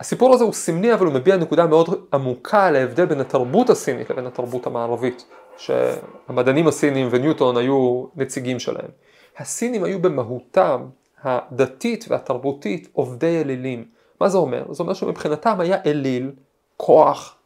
הסיפור 0.00 0.34
הזה 0.34 0.44
הוא 0.44 0.52
סמלי 0.52 0.94
אבל 0.94 1.06
הוא 1.06 1.14
מביע 1.14 1.36
נקודה 1.36 1.66
מאוד 1.66 2.06
עמוקה 2.12 2.70
להבדל 2.70 3.04
בין 3.04 3.20
התרבות 3.20 3.70
הסינית 3.70 4.10
לבין 4.10 4.26
התרבות 4.26 4.66
המערבית, 4.66 5.24
שהמדענים 5.56 6.68
הסינים 6.68 7.08
וניוטון 7.10 7.56
היו 7.56 8.04
נציגים 8.16 8.58
שלהם. 8.58 8.90
הסינים 9.38 9.84
היו 9.84 10.02
במהותם 10.02 10.86
הדתית 11.22 12.04
והתרבותית 12.08 12.88
עובדי 12.92 13.40
אלילים. 13.40 13.84
מה 14.20 14.28
זה 14.28 14.38
אומר? 14.38 14.72
זה 14.72 14.82
אומר 14.82 14.94
שמבחינתם 14.94 15.60
היה 15.60 15.76
אליל, 15.86 16.32
כוח, 16.76 17.36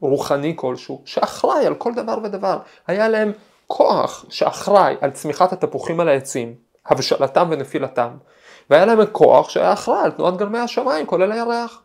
רוחני 0.00 0.52
כלשהו, 0.56 1.02
שאחראי 1.04 1.66
על 1.66 1.74
כל 1.74 1.94
דבר 1.94 2.18
ודבר. 2.24 2.58
היה 2.86 3.08
להם 3.08 3.32
כוח 3.74 4.24
שאחראי 4.28 4.94
על 5.00 5.10
צמיחת 5.10 5.52
התפוחים 5.52 6.00
על 6.00 6.08
העצים, 6.08 6.54
הבשלתם 6.86 7.48
ונפילתם, 7.50 8.08
והיה 8.70 8.86
להם 8.86 9.06
כוח 9.12 9.48
שהיה 9.48 9.72
אחראי 9.72 10.00
על 10.04 10.10
תנועת 10.10 10.36
גרמי 10.36 10.58
השמיים, 10.58 11.06
כולל 11.06 11.32
הירח. 11.32 11.82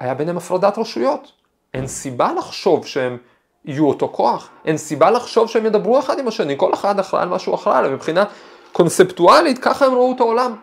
היה 0.00 0.14
ביניהם 0.14 0.36
הפרדת 0.36 0.78
רשויות. 0.78 1.32
אין 1.74 1.86
סיבה 1.86 2.32
לחשוב 2.32 2.86
שהם 2.86 3.16
יהיו 3.64 3.88
אותו 3.88 4.08
כוח, 4.08 4.48
אין 4.64 4.76
סיבה 4.76 5.10
לחשוב 5.10 5.48
שהם 5.48 5.66
ידברו 5.66 5.98
אחד 5.98 6.18
עם 6.18 6.28
השני, 6.28 6.54
כל 6.56 6.74
אחד 6.74 6.98
אחראי 6.98 7.22
על 7.22 7.28
מה 7.28 7.38
שהוא 7.38 7.54
אחראי 7.54 7.78
עליו, 7.78 7.90
מבחינה 7.90 8.24
קונספטואלית 8.72 9.58
ככה 9.58 9.86
הם 9.86 9.92
ראו 9.92 10.12
את 10.12 10.20
העולם. 10.20 10.56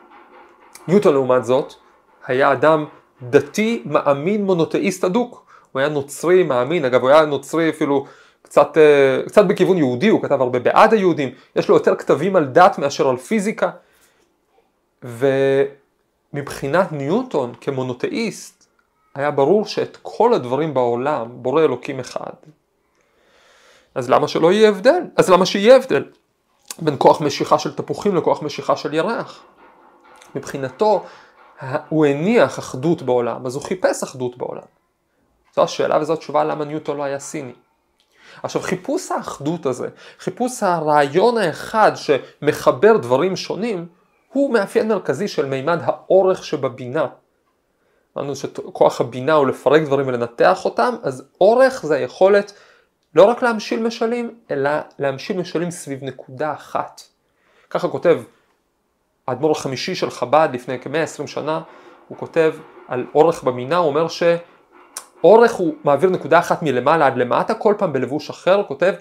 ניוטון 0.88 1.14
לעומת 1.14 1.46
זאת, 1.46 1.74
היה 2.28 2.52
אדם 2.52 2.86
דתי, 3.22 3.84
מאמין, 3.86 4.46
מונותאיסט 4.46 5.04
אדוק. 5.04 5.46
הוא 5.72 5.80
היה 5.80 5.90
נוצרי, 5.90 6.44
מאמין, 6.44 6.86
אגב 6.86 7.02
הוא 7.02 7.10
היה 7.10 7.26
נוצרי 7.26 7.70
אפילו 7.70 8.06
קצת, 8.44 8.78
אה, 8.78 9.22
קצת 9.28 9.46
בכיוון 9.46 9.78
יהודי, 9.78 10.08
הוא 10.08 10.24
כתב 10.24 10.42
הרבה 10.42 10.60
בעד 10.60 10.94
היהודים, 10.94 11.30
יש 11.56 11.70
לו 11.70 11.76
יותר 11.76 11.96
כתבים 11.96 12.36
על 12.36 12.46
דת 12.46 12.78
מאשר 12.78 13.10
על 13.10 13.18
פיזיקה. 13.18 13.70
ומבחינת 16.34 16.92
ניוטון 16.92 17.54
כמונותאיסט, 17.62 18.68
היה 19.16 19.32
ברור 19.32 19.66
שאת 19.66 19.98
כל 20.02 20.34
הדברים 20.34 20.74
בעולם 20.74 21.28
בורא 21.32 21.62
אלוקים 21.62 22.00
אחד. 22.00 22.34
אז 23.96 24.10
למה 24.10 24.28
שלא 24.28 24.52
יהיה 24.52 24.70
הבדל? 24.70 25.02
אז 25.16 25.30
למה 25.30 25.46
שיהיה 25.46 25.76
הבדל 25.76 26.04
בין 26.80 26.96
כוח 26.98 27.22
משיכה 27.22 27.60
של 27.60 27.76
תפוחים 27.76 28.16
לכוח 28.16 28.42
משיכה 28.42 28.76
של 28.76 28.94
ירח? 28.94 29.44
מבחינתו 30.36 31.04
הוא 31.90 32.06
הניח 32.06 32.60
אחדות 32.60 33.02
בעולם, 33.02 33.46
אז 33.46 33.56
הוא 33.56 33.64
חיפש 33.64 34.04
אחדות 34.04 34.38
בעולם. 34.38 34.64
זו 35.56 35.64
השאלה 35.64 36.02
וזו 36.02 36.14
התשובה 36.14 36.44
למה 36.44 36.66
ניוטון 36.66 36.98
לא 36.98 37.04
היה 37.04 37.20
סיני. 37.20 37.54
עכשיו 38.44 38.62
חיפוש 38.62 39.12
האחדות 39.12 39.66
הזה, 39.66 39.88
חיפוש 40.20 40.64
הרעיון 40.64 41.38
האחד 41.38 41.92
שמחבר 41.96 42.98
דברים 42.98 43.36
שונים, 43.36 43.88
הוא 44.34 44.54
מאפיין 44.54 44.88
מרכזי 44.88 45.28
של 45.28 45.46
מימד 45.46 45.80
האורך 45.84 46.46
שבבינה. 46.46 47.08
אמרנו 48.18 48.36
שכוח 48.36 49.02
הבינה 49.02 49.34
הוא 49.34 49.48
לפרק 49.48 49.82
דברים 49.82 50.08
ולנתח 50.08 50.66
אותם, 50.66 50.96
אז 51.04 51.24
אורך 51.42 51.86
זה 51.86 51.96
היכולת 51.96 52.54
לא 53.16 53.24
רק 53.24 53.44
להמשיל 53.44 53.84
משלים, 53.84 54.36
אלא 54.52 54.70
להמשיל 55.00 55.38
משלים 55.38 55.72
סביב 55.72 56.04
נקודה 56.04 56.54
אחת. 56.54 57.02
ככה 57.70 57.88
כותב 57.88 58.22
האדמו"ר 59.28 59.52
החמישי 59.52 59.96
של 59.96 60.10
חב"ד 60.10 60.50
לפני 60.54 60.80
כ-120 60.80 61.28
שנה, 61.28 61.62
הוא 62.08 62.18
כותב 62.18 62.54
על 62.88 63.06
אורך 63.16 63.44
במינה, 63.44 63.78
הוא 63.78 63.88
אומר 63.88 64.08
שאורך 65.24 65.54
הוא 65.54 65.74
מעביר 65.84 66.10
נקודה 66.10 66.40
אחת 66.40 66.64
מלמעלה 66.64 67.08
עד 67.08 67.18
למטה, 67.18 67.54
כל 67.54 67.76
פעם 67.78 67.94
בלבוש 67.94 68.30
אחר, 68.30 68.56
הוא 68.56 68.66
כותב 68.68 68.94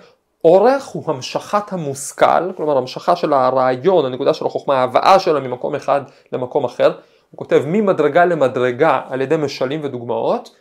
אורך 0.44 0.86
הוא 0.86 1.04
המשכת 1.06 1.72
המושכל, 1.72 2.52
כלומר 2.56 2.78
המשכה 2.78 3.16
של 3.16 3.32
הרעיון, 3.32 4.04
הנקודה 4.04 4.34
של 4.34 4.46
החוכמה, 4.46 4.80
ההבאה 4.80 5.18
שלה 5.18 5.40
ממקום 5.40 5.74
אחד 5.74 6.00
למקום 6.32 6.64
אחר, 6.64 6.92
הוא 7.30 7.38
כותב 7.38 7.62
ממדרגה 7.66 8.24
למדרגה 8.24 9.00
על 9.08 9.20
ידי 9.20 9.36
משלים 9.36 9.80
ודוגמאות, 9.84 10.56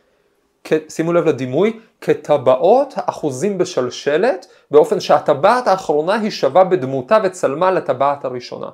שימו 0.89 1.13
לב 1.13 1.25
לדימוי, 1.25 1.79
כטבעות 2.01 2.93
האחוזים 2.97 3.57
בשלשלת, 3.57 4.47
באופן 4.71 4.99
שהטבעת 4.99 5.67
האחרונה 5.67 6.13
היא 6.13 6.31
שווה 6.31 6.63
בדמותה 6.63 7.17
וצלמה 7.23 7.71
לטבעת 7.71 8.25
הראשונה. 8.25 8.69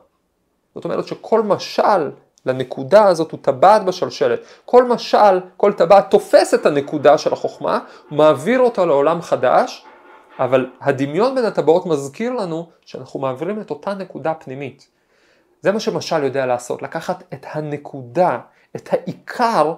זאת 0.75 0.85
אומרת 0.85 1.07
שכל 1.07 1.41
משל 1.41 2.11
לנקודה 2.47 3.05
הזאת 3.07 3.31
הוא 3.31 3.39
טבעת 3.41 3.85
בשלשלת. 3.85 4.39
כל 4.65 4.83
משל, 4.83 5.39
כל 5.57 5.73
טבעת 5.73 6.11
תופס 6.11 6.53
את 6.53 6.65
הנקודה 6.65 7.17
של 7.17 7.33
החוכמה, 7.33 7.79
מעביר 8.11 8.59
אותה 8.59 8.85
לעולם 8.85 9.21
חדש, 9.21 9.85
אבל 10.39 10.69
הדמיון 10.81 11.35
בין 11.35 11.45
הטבעות 11.45 11.85
מזכיר 11.85 12.33
לנו 12.33 12.69
שאנחנו 12.85 13.19
מעבירים 13.19 13.61
את 13.61 13.69
אותה 13.69 13.93
נקודה 13.93 14.33
פנימית. 14.33 14.87
זה 15.61 15.71
מה 15.71 15.79
שמשל 15.79 16.23
יודע 16.23 16.45
לעשות, 16.45 16.81
לקחת 16.81 17.23
את 17.33 17.45
הנקודה, 17.53 18.39
את 18.75 18.89
העיקר, 18.91 19.73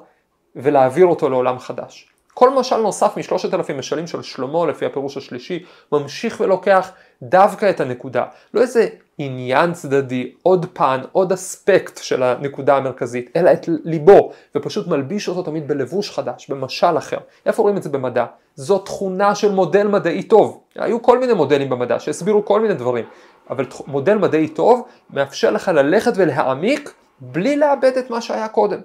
ולהעביר 0.55 1.05
אותו 1.05 1.29
לעולם 1.29 1.60
חדש. 1.60 2.10
כל 2.34 2.49
משל 2.49 2.77
נוסף 2.77 3.17
משלושת 3.17 3.53
אלפים 3.53 3.79
משלים 3.79 4.08
של 4.08 4.21
שלמה 4.21 4.65
לפי 4.65 4.86
הפירוש 4.86 5.17
השלישי 5.17 5.65
ממשיך 5.91 6.39
ולוקח 6.39 6.91
דווקא 7.23 7.69
את 7.69 7.79
הנקודה, 7.79 8.25
לא 8.53 8.62
איזה 8.62 8.88
עניין 9.17 9.73
צדדי, 9.73 10.32
עוד 10.43 10.65
פן, 10.73 11.01
עוד 11.12 11.32
אספקט 11.32 11.99
של 12.03 12.23
הנקודה 12.23 12.77
המרכזית, 12.77 13.29
אלא 13.36 13.53
את 13.53 13.69
ליבו, 13.84 14.32
ופשוט 14.55 14.88
מלביש 14.88 15.27
אותו 15.27 15.43
תמיד 15.43 15.67
בלבוש 15.67 16.12
חדש, 16.12 16.49
במשל 16.49 16.97
אחר. 16.97 17.17
איפה 17.45 17.62
רואים 17.62 17.77
את 17.77 17.84
זה 17.84 17.89
במדע? 17.89 18.25
זו 18.55 18.77
תכונה 18.77 19.36
של 19.36 19.51
מודל 19.51 19.88
מדעי 19.88 20.23
טוב. 20.23 20.63
היו 20.75 21.01
כל 21.01 21.19
מיני 21.19 21.34
מודלים 21.34 21.69
במדע 21.69 21.99
שהסבירו 21.99 22.45
כל 22.45 22.62
מיני 22.62 22.73
דברים, 22.73 23.05
אבל 23.49 23.65
מודל 23.88 24.17
מדעי 24.17 24.47
טוב 24.47 24.88
מאפשר 25.10 25.51
לך 25.51 25.67
ללכת 25.67 26.12
ולהעמיק 26.15 26.93
בלי 27.19 27.58
לאבד 27.58 27.97
את 27.99 28.10
מה 28.10 28.21
שהיה 28.21 28.47
קודם. 28.47 28.79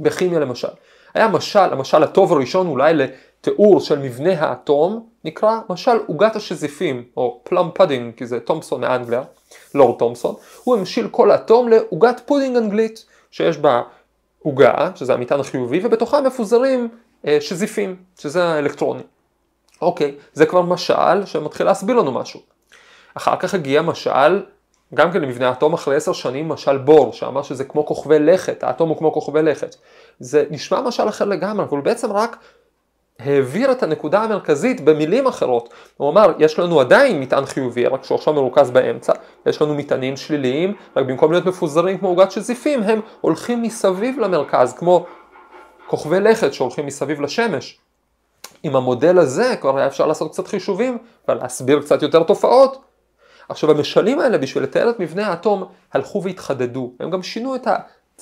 בכימיה 0.00 0.38
למשל. 0.38 0.68
היה 1.14 1.28
משל, 1.28 1.58
המשל 1.72 2.02
הטוב 2.02 2.32
הראשון 2.32 2.66
אולי 2.66 2.94
לתיאור 2.94 3.80
של 3.80 3.98
מבנה 3.98 4.40
האטום, 4.40 5.06
נקרא 5.24 5.58
משל 5.68 5.98
עוגת 6.06 6.36
השזיפים, 6.36 7.04
או 7.16 7.40
plum 7.44 7.70
pudding, 7.74 8.14
כי 8.16 8.26
זה 8.26 8.40
תומפסון 8.40 8.80
מאנגליה, 8.80 9.22
לורד 9.74 9.98
תומפסון, 9.98 10.34
הוא 10.64 10.76
המשיל 10.76 11.08
כל 11.08 11.32
אטום 11.32 11.68
לעוגת 11.68 12.20
פודינג 12.26 12.56
אנגלית, 12.56 13.04
שיש 13.30 13.58
בה 13.58 13.82
עוגה, 14.42 14.90
שזה 14.94 15.14
המטען 15.14 15.40
החיובי, 15.40 15.80
ובתוכה 15.84 16.20
מפוזרים 16.20 16.88
אה, 17.26 17.38
שזיפים, 17.40 17.96
שזה 18.18 18.44
האלקטרונים. 18.44 19.06
אוקיי, 19.82 20.14
זה 20.32 20.46
כבר 20.46 20.62
משל 20.62 21.26
שמתחיל 21.26 21.66
להסביר 21.66 21.96
לנו 21.96 22.12
משהו. 22.12 22.40
אחר 23.14 23.36
כך 23.36 23.54
הגיע 23.54 23.82
משל, 23.82 24.42
גם 24.94 25.12
כן 25.12 25.20
למבנה 25.20 25.48
האטום 25.48 25.74
אחרי 25.74 25.96
עשר 25.96 26.12
שנים, 26.12 26.48
משל 26.48 26.78
בור, 26.78 27.12
שאמר 27.12 27.42
שזה 27.42 27.64
כמו 27.64 27.86
כוכבי 27.86 28.18
לכת, 28.18 28.62
האטום 28.62 28.88
הוא 28.88 28.98
כמו 28.98 29.12
כוכבי 29.12 29.42
לכת. 29.42 29.76
זה 30.18 30.44
נשמע 30.50 30.80
משל 30.80 31.08
אחר 31.08 31.24
לגמרי, 31.24 31.64
אבל 31.64 31.76
הוא 31.76 31.84
בעצם 31.84 32.12
רק 32.12 32.36
העביר 33.18 33.72
את 33.72 33.82
הנקודה 33.82 34.22
המרכזית 34.22 34.80
במילים 34.80 35.26
אחרות. 35.26 35.68
הוא 35.96 36.10
אמר, 36.10 36.32
יש 36.38 36.58
לנו 36.58 36.80
עדיין 36.80 37.20
מטען 37.20 37.46
חיובי, 37.46 37.86
רק 37.86 38.04
שהוא 38.04 38.16
עכשיו 38.16 38.34
מרוכז 38.34 38.70
באמצע, 38.70 39.12
יש 39.46 39.62
לנו 39.62 39.74
מטענים 39.74 40.16
שליליים, 40.16 40.74
רק 40.96 41.06
במקום 41.06 41.32
להיות 41.32 41.46
מפוזרים 41.46 41.98
כמו 41.98 42.08
עוגת 42.08 42.30
שזיפים, 42.30 42.82
הם 42.82 43.00
הולכים 43.20 43.62
מסביב 43.62 44.18
למרכז, 44.18 44.72
כמו 44.72 45.06
כוכבי 45.86 46.20
לכת 46.20 46.54
שהולכים 46.54 46.86
מסביב 46.86 47.20
לשמש. 47.20 47.78
עם 48.62 48.76
המודל 48.76 49.18
הזה 49.18 49.54
כבר 49.60 49.78
היה 49.78 49.86
אפשר 49.86 50.06
לעשות 50.06 50.32
קצת 50.32 50.46
חישובים 50.46 50.98
ולהסביר 51.28 51.80
קצת 51.80 52.02
יותר 52.02 52.22
תופעות. 52.22 52.84
עכשיו 53.48 53.70
המשלים 53.70 54.20
האלה 54.20 54.38
בשביל 54.38 54.64
לתאר 54.64 54.90
את 54.90 55.00
מבנה 55.00 55.26
האטום 55.26 55.64
הלכו 55.92 56.22
והתחדדו, 56.22 56.92
הם 57.00 57.10
גם 57.10 57.22
שינו 57.22 57.54
את 57.54 57.66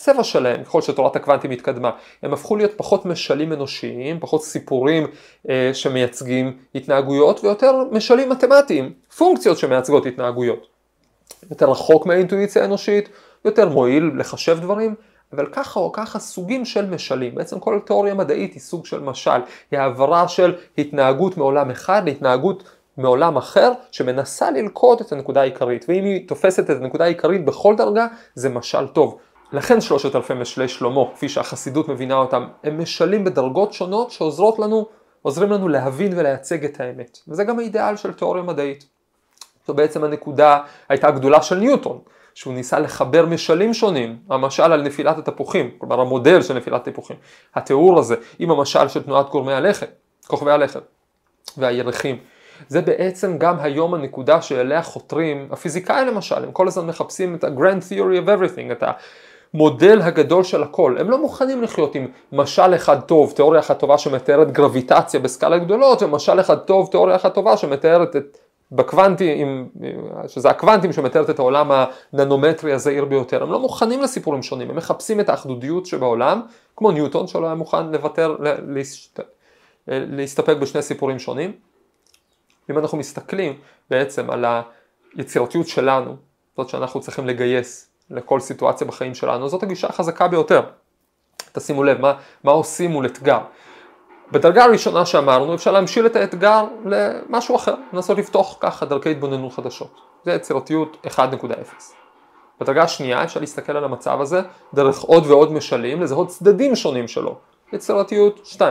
הצבע 0.03 0.25
שלהם 0.25 0.65
ככל 0.65 0.83
שתורת 0.83 1.17
הקוונטים 1.17 1.51
התקדמה, 1.51 1.91
הם 2.23 2.33
הפכו 2.33 2.57
להיות 2.57 2.73
פחות 2.77 3.07
משלים 3.07 3.53
אנושיים, 3.53 4.21
פחות 4.21 4.45
סיפורים 4.45 5.07
אה, 5.49 5.71
שמייצגים 5.75 6.57
התנהגויות 6.75 7.45
ויותר 7.45 7.73
משלים 7.93 8.29
מתמטיים, 8.29 8.93
פונקציות 9.17 9.59
שמייצגות 9.59 10.07
התנהגויות. 10.07 10.67
יותר 11.51 11.71
רחוק 11.71 12.07
מהאינטואיציה 12.07 12.63
האנושית, 12.63 13.09
יותר 13.45 13.69
מועיל 13.69 14.11
לחשב 14.19 14.59
דברים, 14.61 14.95
אבל 15.33 15.47
ככה 15.53 15.81
או 15.81 15.93
ככה 15.93 16.19
סוגים 16.19 16.65
של 16.65 16.91
משלים. 16.91 17.35
בעצם 17.35 17.61
כל 17.61 17.79
תיאוריה 17.87 18.15
מדעית 18.15 18.53
היא 18.53 18.61
סוג 18.61 18.87
של 18.87 19.01
משל, 19.01 19.41
היא 19.71 19.81
העברה 19.81 20.29
של 20.29 20.55
התנהגות 20.79 21.37
מעולם 21.37 21.71
אחד 21.71 22.03
להתנהגות 22.05 22.63
מעולם 22.97 23.37
אחר 23.37 23.73
שמנסה 23.91 24.51
ללכוד 24.51 25.01
את 25.01 25.13
הנקודה 25.13 25.41
העיקרית, 25.41 25.85
ואם 25.89 26.05
היא 26.05 26.29
תופסת 26.29 26.71
את 26.71 26.77
הנקודה 26.77 27.05
העיקרית 27.05 27.45
בכל 27.45 27.77
דרגה, 27.77 28.07
זה 28.35 28.49
משל 28.49 28.87
טוב. 28.87 29.19
לכן 29.53 29.81
שלושת 29.81 30.17
אלפי 30.17 30.35
משלי 30.35 30.69
שלמה, 30.69 31.01
כפי 31.15 31.29
שהחסידות 31.29 31.89
מבינה 31.89 32.15
אותם, 32.15 32.49
הם 32.65 32.83
משלים 32.83 33.25
בדרגות 33.25 33.73
שונות 33.73 34.11
שעוזרות 34.11 34.59
לנו, 34.59 34.87
עוזרים 35.23 35.51
לנו 35.51 35.69
להבין 35.69 36.19
ולייצג 36.19 36.65
את 36.65 36.81
האמת. 36.81 37.19
וזה 37.29 37.45
גם 37.45 37.59
האידאל 37.59 37.97
של 37.97 38.13
תיאוריה 38.13 38.43
מדעית. 38.43 38.85
זו 39.67 39.75
בעצם 39.75 40.05
הנקודה 40.05 40.59
הייתה 40.89 41.09
הגדולה 41.09 41.43
של 41.43 41.59
ניוטון. 41.59 41.99
שהוא 42.35 42.55
ניסה 42.55 42.79
לחבר 42.79 43.27
משלים 43.27 43.75
שונים, 43.75 44.19
המשל 44.31 44.63
על 44.63 44.83
נפילת 44.83 45.19
התפוחים, 45.19 45.71
כלומר 45.79 46.01
המודל 46.01 46.43
של 46.43 46.55
נפילת 46.55 46.89
התפוחים, 46.89 47.17
התיאור 47.55 47.99
הזה 47.99 48.17
עם 48.39 48.51
המשל 48.51 48.89
של 48.89 49.03
תנועת 49.03 49.29
גורמי 49.31 49.53
הלכת, 49.53 49.89
כוכבי 50.27 50.51
הלכת 50.51 50.83
והירחים. 51.57 52.19
זה 52.69 52.81
בעצם 52.81 53.39
גם 53.39 53.57
היום 53.61 53.95
הנקודה 53.95 54.43
שאליה 54.43 54.83
חותרים 54.83 55.49
הפיזיקאים 55.51 56.07
למשל, 56.07 56.45
הם 56.45 56.53
כל 56.53 56.69
הזמן 56.69 56.87
מחפשים 56.87 57.35
את 57.35 57.45
ה-grand 57.45 57.93
theory 57.93 58.27
of 58.27 58.29
everything, 58.29 58.73
את 58.73 58.83
המודל 59.55 60.03
הגדול 60.03 60.45
של 60.45 60.63
הכל. 60.63 60.97
הם 60.99 61.11
לא 61.11 61.19
מוכנים 61.19 61.63
לחיות 61.63 61.95
עם 61.95 62.07
משל 62.33 62.75
אחד 62.75 63.01
טוב, 63.01 63.33
תיאוריה 63.37 63.61
אחת 63.61 63.79
טובה 63.79 63.99
שמתארת 63.99 64.53
גרביטציה 64.53 65.21
בסקאלה 65.21 65.59
גדולות, 65.59 66.03
ומשל 66.03 66.41
אחד 66.41 66.59
טוב, 66.59 66.89
תיאוריה 66.91 67.17
אחת 67.17 67.35
טובה 67.35 67.57
שמתארת 67.57 68.17
את 68.17 68.39
בקוונטים, 68.73 69.69
שזה 70.27 70.51
הקוונטים 70.51 70.93
שמתארת 70.93 71.31
את 71.31 71.39
העולם 71.39 71.71
הננומטרי 72.13 72.73
הזעיר 72.73 73.05
ביותר, 73.05 73.43
הם 73.43 73.53
לא 73.53 73.59
מוכנים 73.59 74.03
לסיפורים 74.03 74.43
שונים, 74.43 74.71
הם 74.71 74.77
מחפשים 74.77 75.21
את 75.21 75.29
האחדודיות 75.29 75.87
שבעולם, 75.87 76.43
כמו 76.77 76.91
ניוטון 76.91 77.27
שלא 77.27 77.47
היה 77.47 77.55
מוכן 77.55 77.87
לוותר, 77.87 78.37
להסתפק 79.87 80.57
בשני 80.57 80.83
סיפורים 80.83 81.19
שונים. 81.19 81.53
אם 82.71 82.79
אנחנו 82.79 82.99
מסתכלים 82.99 83.59
בעצם 83.91 84.31
על 84.31 84.45
היצירתיות 85.17 85.69
שלנו, 85.69 86.17
זאת 86.57 86.69
שאנחנו 86.69 87.01
צריכים 87.01 87.27
לגייס 87.27 87.92
לכל 88.11 88.41
סיטואציה 88.41 88.87
בחיים 88.87 89.15
שלנו, 89.15 89.49
זאת 89.49 89.63
הגישה 89.63 89.89
החזקה 89.89 90.29
ביותר. 90.29 90.63
תשימו 91.53 91.85
לב, 91.85 92.01
מה, 92.01 92.15
מה 92.45 92.53
עושים 92.53 92.91
מול 92.91 93.07
אתגר? 93.07 93.41
בדרגה 94.33 94.65
הראשונה 94.65 95.07
שאמרנו 95.07 95.55
אפשר 95.55 95.73
להמשיל 95.73 96.07
את 96.07 96.17
האתגר 96.17 96.65
למשהו 96.85 97.57
אחר, 97.57 97.75
לנסות 97.93 98.19
לפתוח 98.19 98.57
ככה 98.61 98.87
דרכי 98.87 99.11
התבוננות 99.11 99.53
חדשות. 99.53 100.01
זה 100.25 100.33
יצירתיות 100.33 101.07
1.0. 101.07 101.19
בדרגה 102.61 102.83
השנייה 102.83 103.25
אפשר 103.25 103.41
להסתכל 103.41 103.77
על 103.77 103.85
המצב 103.85 104.21
הזה 104.21 104.41
דרך 104.75 105.01
עוד 105.01 105.27
ועוד 105.27 105.53
משלים, 105.53 106.03
לזהות 106.03 106.29
צדדים 106.29 106.77
שונים 106.77 107.09
שלו. 107.09 107.39
יצירתיות 107.73 108.41
2.0. 108.55 108.63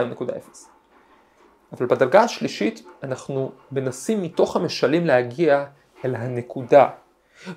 אבל 1.72 1.86
בדרגה 1.86 2.20
השלישית 2.20 2.82
אנחנו 3.02 3.52
מנסים 3.72 4.22
מתוך 4.22 4.56
המשלים 4.56 5.06
להגיע 5.06 5.64
אל 6.04 6.14
הנקודה. 6.14 6.88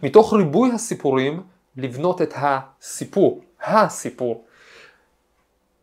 מתוך 0.03 0.33
ריבוי 0.33 0.71
הסיפורים 0.71 1.43
לבנות 1.77 2.21
את 2.21 2.33
הסיפור, 2.35 3.41
הסיפור. 3.63 4.45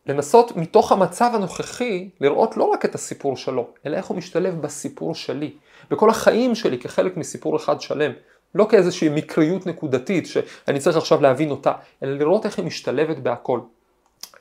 לנסות 0.07 0.57
מתוך 0.57 0.93
המצב 0.93 1.31
הנוכחי 1.35 2.11
לראות 2.21 2.57
לא 2.57 2.65
רק 2.65 2.85
את 2.85 2.95
הסיפור 2.95 3.37
שלו, 3.37 3.69
אלא 3.87 3.97
איך 3.97 4.07
הוא 4.07 4.17
משתלב 4.17 4.63
בסיפור 4.63 5.15
שלי, 5.15 5.57
בכל 5.91 6.11
החיים 6.11 6.55
שלי 6.55 6.79
כחלק 6.79 7.17
מסיפור 7.17 7.57
אחד 7.57 7.81
שלם. 7.81 8.13
לא 8.55 8.67
כאיזושהי 8.71 9.09
מקריות 9.09 9.67
נקודתית 9.67 10.27
שאני 10.27 10.79
צריך 10.79 10.97
עכשיו 10.97 11.21
להבין 11.21 11.51
אותה, 11.51 11.73
אלא 12.03 12.19
לראות 12.19 12.47
איך 12.47 12.59
היא 12.59 12.67
משתלבת 12.67 13.17
בהכל. 13.17 13.61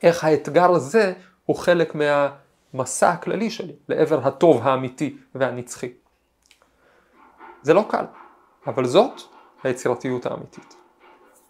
איך 0.02 0.24
האתגר 0.24 0.70
הזה 0.70 1.12
הוא 1.46 1.56
חלק 1.56 1.94
מהמסע 1.94 3.10
הכללי 3.10 3.50
שלי 3.50 3.72
לעבר 3.88 4.26
הטוב 4.26 4.60
האמיתי 4.62 5.16
והנצחי. 5.34 5.92
זה 7.62 7.74
לא 7.74 7.84
קל, 7.88 8.04
אבל 8.66 8.86
זאת 8.86 9.20
היצירתיות 9.62 10.26
האמיתית. 10.26 10.81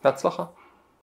Herzlacher. 0.03 0.53